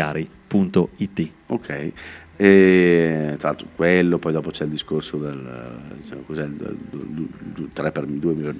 [0.00, 1.30] admr-chiari.it.
[1.48, 1.92] Ok.
[2.36, 8.04] E, tra l'altro quello, poi dopo c'è il discorso del diciamo, cos'è, il 3 per
[8.06, 8.54] 2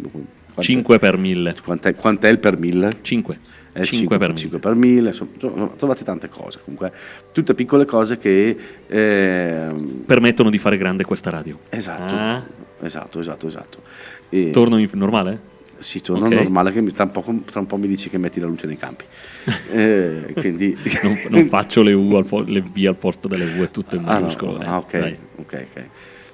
[0.59, 1.57] 5 per 1000.
[1.65, 2.91] Quant'è, quant'è il per 1000?
[3.01, 3.39] 5.
[3.75, 4.41] Eh, 5 per 1000.
[4.41, 6.93] 5 per 1000, insomma, trovate tante cose, comunque
[7.33, 8.55] tutte piccole cose che
[8.87, 11.59] ehm, Permettono di fare grande questa radio.
[11.71, 12.43] esatto, Ah.
[12.83, 13.83] esatto, esatto, esatto.
[14.29, 15.41] E- Torno in normale?
[15.83, 16.33] Sì, torna Ok.
[16.33, 18.67] normale che mi, tra, un po', tra un po' mi dici che metti la luce
[18.67, 19.05] nei campi.
[19.73, 20.77] Eh, quindi...
[21.03, 23.97] Non, non faccio le, U al po- le V al posto delle U, è tutto
[23.97, 24.61] in Ah, no, minuscolo.
[24.61, 24.65] eh.
[24.65, 25.17] ah, ok, Dai.
[25.37, 25.85] ok, ok.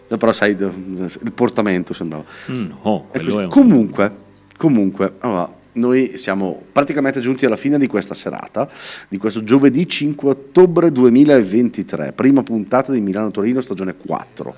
[0.09, 2.25] No, però sai, il portamento sembrava.
[2.47, 4.13] No, è un- Comunque,
[4.57, 8.69] comunque, allora, noi siamo praticamente giunti alla fine di questa serata,
[9.09, 14.55] di questo giovedì 5 ottobre 2023, prima puntata di Milano-Torino, stagione 4.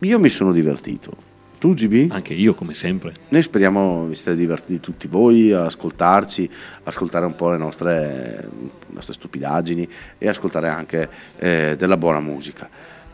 [0.00, 1.12] Io mi sono divertito,
[1.58, 2.12] Tu GB?
[2.12, 3.14] Anche io, come sempre.
[3.28, 6.48] Noi speriamo vi siate divertiti tutti voi a ascoltarci,
[6.84, 9.88] ascoltare un po' le nostre, le nostre stupidaggini
[10.18, 12.68] e ascoltare anche eh, della buona musica.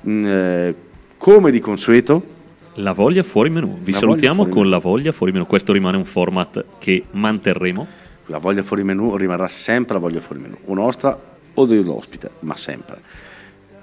[0.07, 0.75] Mm, eh,
[1.17, 2.33] come di consueto,
[2.79, 3.79] La voglia fuori menù.
[3.81, 5.47] Vi salutiamo fuori con la voglia fuori menù.
[5.47, 7.87] Questo rimane un format che manterremo.
[8.27, 11.19] la voglia fuori menù rimarrà sempre la voglia fuori menù, o nostra
[11.55, 13.01] o dell'ospite, ma sempre.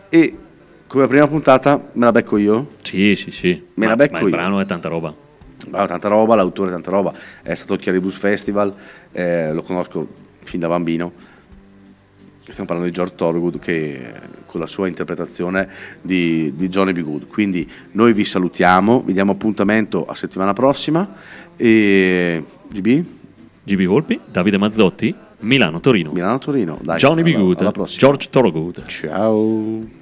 [0.10, 0.36] E
[0.92, 3.48] come prima puntata me la becco io, Sì, sì, sì.
[3.76, 4.32] Me ma, la becco ma il io.
[4.32, 5.16] brano è tanta roba.
[5.70, 8.76] Ma tanta roba, l'autore tanta roba, è stato al Chiaribus Festival,
[9.14, 10.06] eh, lo conosco
[10.44, 11.14] fin da bambino.
[12.42, 14.14] Stiamo parlando di George Thorogood che
[14.46, 15.70] con la sua interpretazione
[16.02, 17.00] di, di Johnny B.
[17.04, 17.28] Good.
[17.28, 21.08] Quindi noi vi salutiamo, vi diamo appuntamento a settimana prossima
[21.56, 23.04] e GB,
[23.64, 26.12] GB Volpi, Davide Mazzotti, Milano Torino.
[26.12, 26.80] Milano Torino.
[26.82, 27.34] Dai, Johnny B.
[27.34, 27.88] Good.
[27.96, 28.86] George Thorogood.
[28.88, 30.00] Ciao.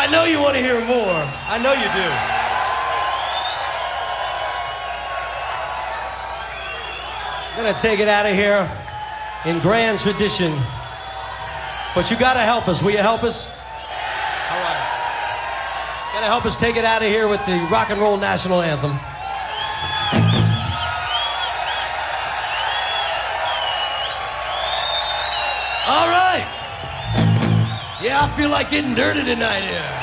[0.00, 1.20] I know you want to hear more.
[1.44, 2.08] I know you do.
[7.52, 8.64] I'm going to take it out of here
[9.44, 10.52] in grand tradition.
[11.94, 12.82] But you got to help us.
[12.82, 13.46] Will you help us?
[14.50, 14.80] All right.
[16.14, 18.62] Got to help us take it out of here with the rock and roll national
[18.62, 18.92] anthem.
[25.92, 26.19] All right.
[28.10, 29.99] Yeah, I feel like getting dirty tonight here.